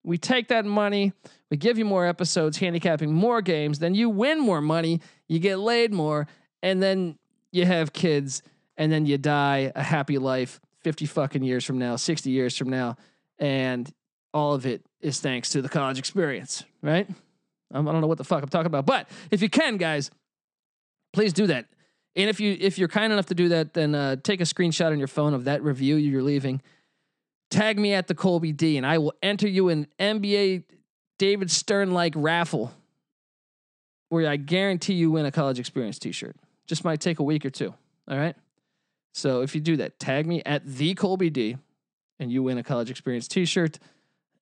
We 0.04 0.18
take 0.18 0.48
that 0.48 0.64
money, 0.64 1.12
we 1.50 1.56
give 1.56 1.76
you 1.76 1.84
more 1.84 2.06
episodes, 2.06 2.58
handicapping 2.58 3.12
more 3.12 3.42
games. 3.42 3.78
Then 3.78 3.94
you 3.94 4.08
win 4.08 4.40
more 4.40 4.62
money, 4.62 5.00
you 5.28 5.38
get 5.38 5.58
laid 5.58 5.92
more, 5.92 6.26
and 6.62 6.82
then 6.82 7.18
you 7.52 7.66
have 7.66 7.92
kids, 7.92 8.42
and 8.78 8.90
then 8.90 9.04
you 9.04 9.18
die 9.18 9.72
a 9.74 9.82
happy 9.82 10.16
life 10.16 10.58
50 10.80 11.04
fucking 11.04 11.42
years 11.42 11.66
from 11.66 11.78
now, 11.78 11.96
60 11.96 12.30
years 12.30 12.56
from 12.56 12.70
now, 12.70 12.96
and 13.38 13.90
all 14.32 14.54
of 14.54 14.64
it 14.64 14.82
is 15.00 15.20
thanks 15.20 15.50
to 15.50 15.60
the 15.60 15.68
college 15.68 15.98
experience, 15.98 16.64
right? 16.82 17.06
I 17.72 17.82
don't 17.82 18.00
know 18.00 18.06
what 18.06 18.18
the 18.18 18.24
fuck 18.24 18.42
I'm 18.42 18.48
talking 18.48 18.66
about, 18.66 18.86
but 18.86 19.08
if 19.30 19.42
you 19.42 19.50
can, 19.50 19.76
guys, 19.76 20.10
please 21.12 21.32
do 21.32 21.46
that. 21.48 21.66
And 22.16 22.28
if 22.28 22.40
you 22.40 22.56
if 22.58 22.78
you're 22.78 22.88
kind 22.88 23.12
enough 23.12 23.26
to 23.26 23.34
do 23.34 23.50
that, 23.50 23.74
then 23.74 23.94
uh, 23.94 24.16
take 24.16 24.40
a 24.40 24.44
screenshot 24.44 24.90
on 24.90 24.98
your 24.98 25.08
phone 25.08 25.34
of 25.34 25.44
that 25.44 25.62
review 25.62 25.96
you're 25.96 26.22
leaving. 26.22 26.60
Tag 27.50 27.78
me 27.78 27.94
at 27.94 28.06
the 28.06 28.14
Colby 28.14 28.52
D, 28.52 28.76
and 28.76 28.86
I 28.86 28.98
will 28.98 29.14
enter 29.22 29.48
you 29.48 29.68
an 29.68 29.86
NBA 29.98 30.64
David 31.18 31.50
Stern 31.50 31.92
like 31.92 32.14
raffle, 32.16 32.72
where 34.08 34.28
I 34.28 34.36
guarantee 34.36 34.94
you 34.94 35.10
win 35.10 35.26
a 35.26 35.32
college 35.32 35.58
experience 35.58 35.98
T-shirt. 35.98 36.36
Just 36.66 36.84
might 36.84 37.00
take 37.00 37.18
a 37.18 37.22
week 37.22 37.44
or 37.44 37.50
two. 37.50 37.74
All 38.08 38.16
right. 38.16 38.36
So 39.12 39.42
if 39.42 39.54
you 39.54 39.60
do 39.60 39.76
that, 39.78 39.98
tag 39.98 40.26
me 40.26 40.42
at 40.46 40.64
the 40.64 40.94
Colby 40.94 41.30
D, 41.30 41.56
and 42.20 42.30
you 42.30 42.42
win 42.42 42.58
a 42.58 42.62
college 42.62 42.90
experience 42.90 43.26
T-shirt. 43.26 43.78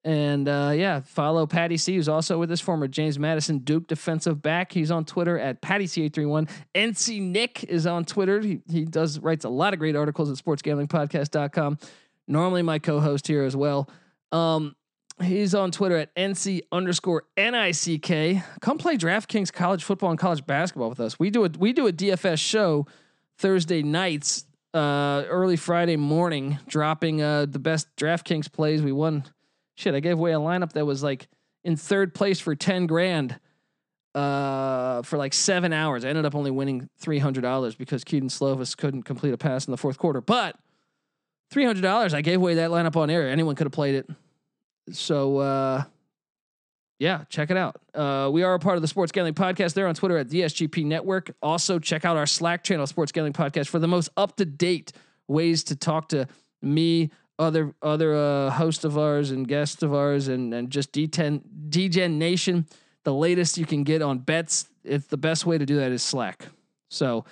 And 0.09 0.49
uh, 0.49 0.73
yeah, 0.75 1.01
follow 1.01 1.47
Patty 1.47 1.77
C, 1.77 1.97
who's 1.97 2.09
also 2.09 2.39
with 2.39 2.51
us, 2.51 2.63
former 2.63 2.89
James 2.89 3.19
Madison 3.19 3.59
Duke 3.59 3.89
defensive 3.89 4.41
back. 4.41 4.73
He's 4.73 4.91
on 4.91 5.05
Twitter 5.05 5.39
at 5.39 5.61
Patty 5.61 5.85
C831. 5.85 6.49
NC 6.75 7.21
Nick 7.21 7.65
is 7.65 7.87
on 7.87 8.07
Twitter. 8.07 8.41
He, 8.41 8.61
he 8.71 8.87
does 8.87 9.19
writes 9.19 9.45
a 9.45 9.51
lot 9.51 9.75
of 9.75 9.79
great 9.79 9.95
articles 9.95 10.31
at 10.31 10.43
sportsgamblingpodcast.com. 10.43 11.79
Normally 12.27 12.63
my 12.63 12.79
co-host 12.79 13.27
here 13.27 13.45
as 13.45 13.55
well. 13.55 13.91
Um, 14.33 14.77
he's 15.23 15.55
on 15.55 15.73
Twitter 15.73 15.99
at 15.99 16.17
NC 16.17 16.63
underscore 16.73 17.25
NICK. 17.37 18.43
Come 18.63 18.79
play 18.79 18.97
DraftKings 18.97 19.53
college 19.53 19.85
football 19.85 20.09
and 20.09 20.19
college 20.19 20.47
basketball 20.47 20.89
with 20.89 21.01
us. 21.01 21.19
We 21.19 21.29
do 21.29 21.45
a 21.45 21.51
we 21.59 21.75
do 21.75 21.87
a 21.87 21.93
DFS 21.93 22.39
show 22.39 22.87
Thursday 23.37 23.83
nights, 23.83 24.47
uh, 24.73 25.25
early 25.29 25.57
Friday 25.57 25.97
morning, 25.99 26.59
dropping 26.67 27.21
uh, 27.21 27.45
the 27.45 27.59
best 27.59 27.95
DraftKings 27.97 28.51
plays. 28.51 28.81
We 28.81 28.93
won 28.93 29.25
shit, 29.79 29.95
I 29.95 30.01
gave 30.01 30.19
away 30.19 30.33
a 30.33 30.39
lineup 30.39 30.73
that 30.73 30.85
was 30.85 31.03
like 31.03 31.29
in 31.63 31.77
third 31.77 32.13
place 32.13 32.41
for 32.41 32.57
10 32.57 32.87
grand 32.87 33.39
uh, 34.15 35.03
for 35.03 35.17
like 35.17 35.33
seven 35.33 35.73
hours. 35.73 36.05
I 36.05 36.09
ended 36.09 36.25
up 36.25 36.35
only 36.35 36.51
winning 36.51 36.89
$300 37.01 37.79
because 37.79 38.03
Kedon 38.03 38.29
Slovis 38.29 38.77
couldn't 38.77 39.05
complete 39.05 39.33
a 39.33 39.39
pass 39.39 39.67
in 39.67 39.71
the 39.71 39.77
fourth 39.77 39.97
quarter. 39.97 40.21
But 40.21 40.57
$300, 41.55 42.13
I 42.13 42.21
gave 42.23 42.41
away 42.41 42.55
that 42.55 42.71
lineup 42.71 42.97
on 42.97 43.09
air. 43.09 43.29
Anyone 43.29 43.55
could 43.55 43.67
have 43.67 43.73
played 43.73 43.95
it. 43.95 44.11
So, 44.91 45.39
uh, 45.39 45.85
yeah, 46.99 47.25
check 47.29 47.53
it 47.53 47.57
out. 47.57 47.81
Uh, 47.95 48.31
we 48.33 48.43
are 48.43 48.55
a 48.55 48.59
part 48.59 48.75
of 48.75 48.83
the 48.83 48.89
Sports 48.89 49.13
Gambling 49.13 49.35
Podcast 49.35 49.75
there 49.75 49.87
on 49.87 49.95
Twitter 49.95 50.19
at 50.19 50.29
the 50.29 50.41
SGP 50.41 50.85
Network. 50.87 51.31
Also, 51.41 51.79
check 51.79 52.05
out 52.05 52.17
our 52.17 52.27
Slack 52.27 52.65
channel, 52.65 52.87
Sports 52.89 53.13
Gambling 53.13 53.35
Podcast, 53.35 53.69
for 53.69 53.79
the 53.79 53.87
most 53.87 54.09
up 54.17 54.37
to 54.39 54.45
date 54.45 54.93
ways 55.29 55.63
to 55.65 55.77
talk 55.77 56.09
to 56.09 56.27
me, 56.61 57.11
other 57.39 57.75
other 57.83 58.15
uh, 58.15 58.51
host 58.51 58.85
of 58.85 58.99
ours 58.99 59.31
and 59.31 59.47
guests 59.47 59.83
of 59.83 59.95
ours 59.95 60.29
and 60.29 60.53
and 60.53 60.71
just 60.71 60.93
D10 60.93 61.43
DGen 61.71 62.13
Nation. 62.13 62.67
The 63.05 63.15
latest 63.15 63.57
you 63.57 63.67
can 63.67 63.85
get 63.85 64.03
on 64.03 64.19
bets. 64.19 64.67
It's 64.85 65.07
the 65.07 65.17
best 65.17 65.47
way 65.47 65.57
to 65.59 65.65
do 65.65 65.77
that 65.77 65.93
is 65.93 66.03
Slack. 66.03 66.47
So, 66.91 67.25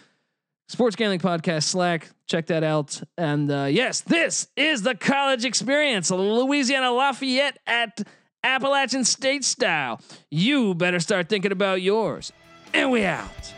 Sports 0.69 0.97
Gambling 0.97 1.21
Podcast 1.21 1.65
Slack. 1.65 2.09
Check 2.27 2.47
that 2.47 2.63
out. 2.65 3.01
And 3.19 3.51
uh, 3.51 3.65
yes, 3.65 4.01
this 4.01 4.49
is 4.57 4.83
the 4.83 4.95
college 4.95 5.45
experience. 5.45 6.11
Louisiana 6.11 6.93
Lafayette 6.93 7.59
at 7.67 8.01
Appalachian 8.43 9.05
State 9.05 9.45
style. 9.45 10.01
You 10.31 10.75
better 10.75 11.01
start 11.01 11.29
thinking 11.29 11.53
about 11.53 11.83
yours. 11.83 12.33
And 12.73 12.91
we 12.91 13.05
out. 13.05 13.56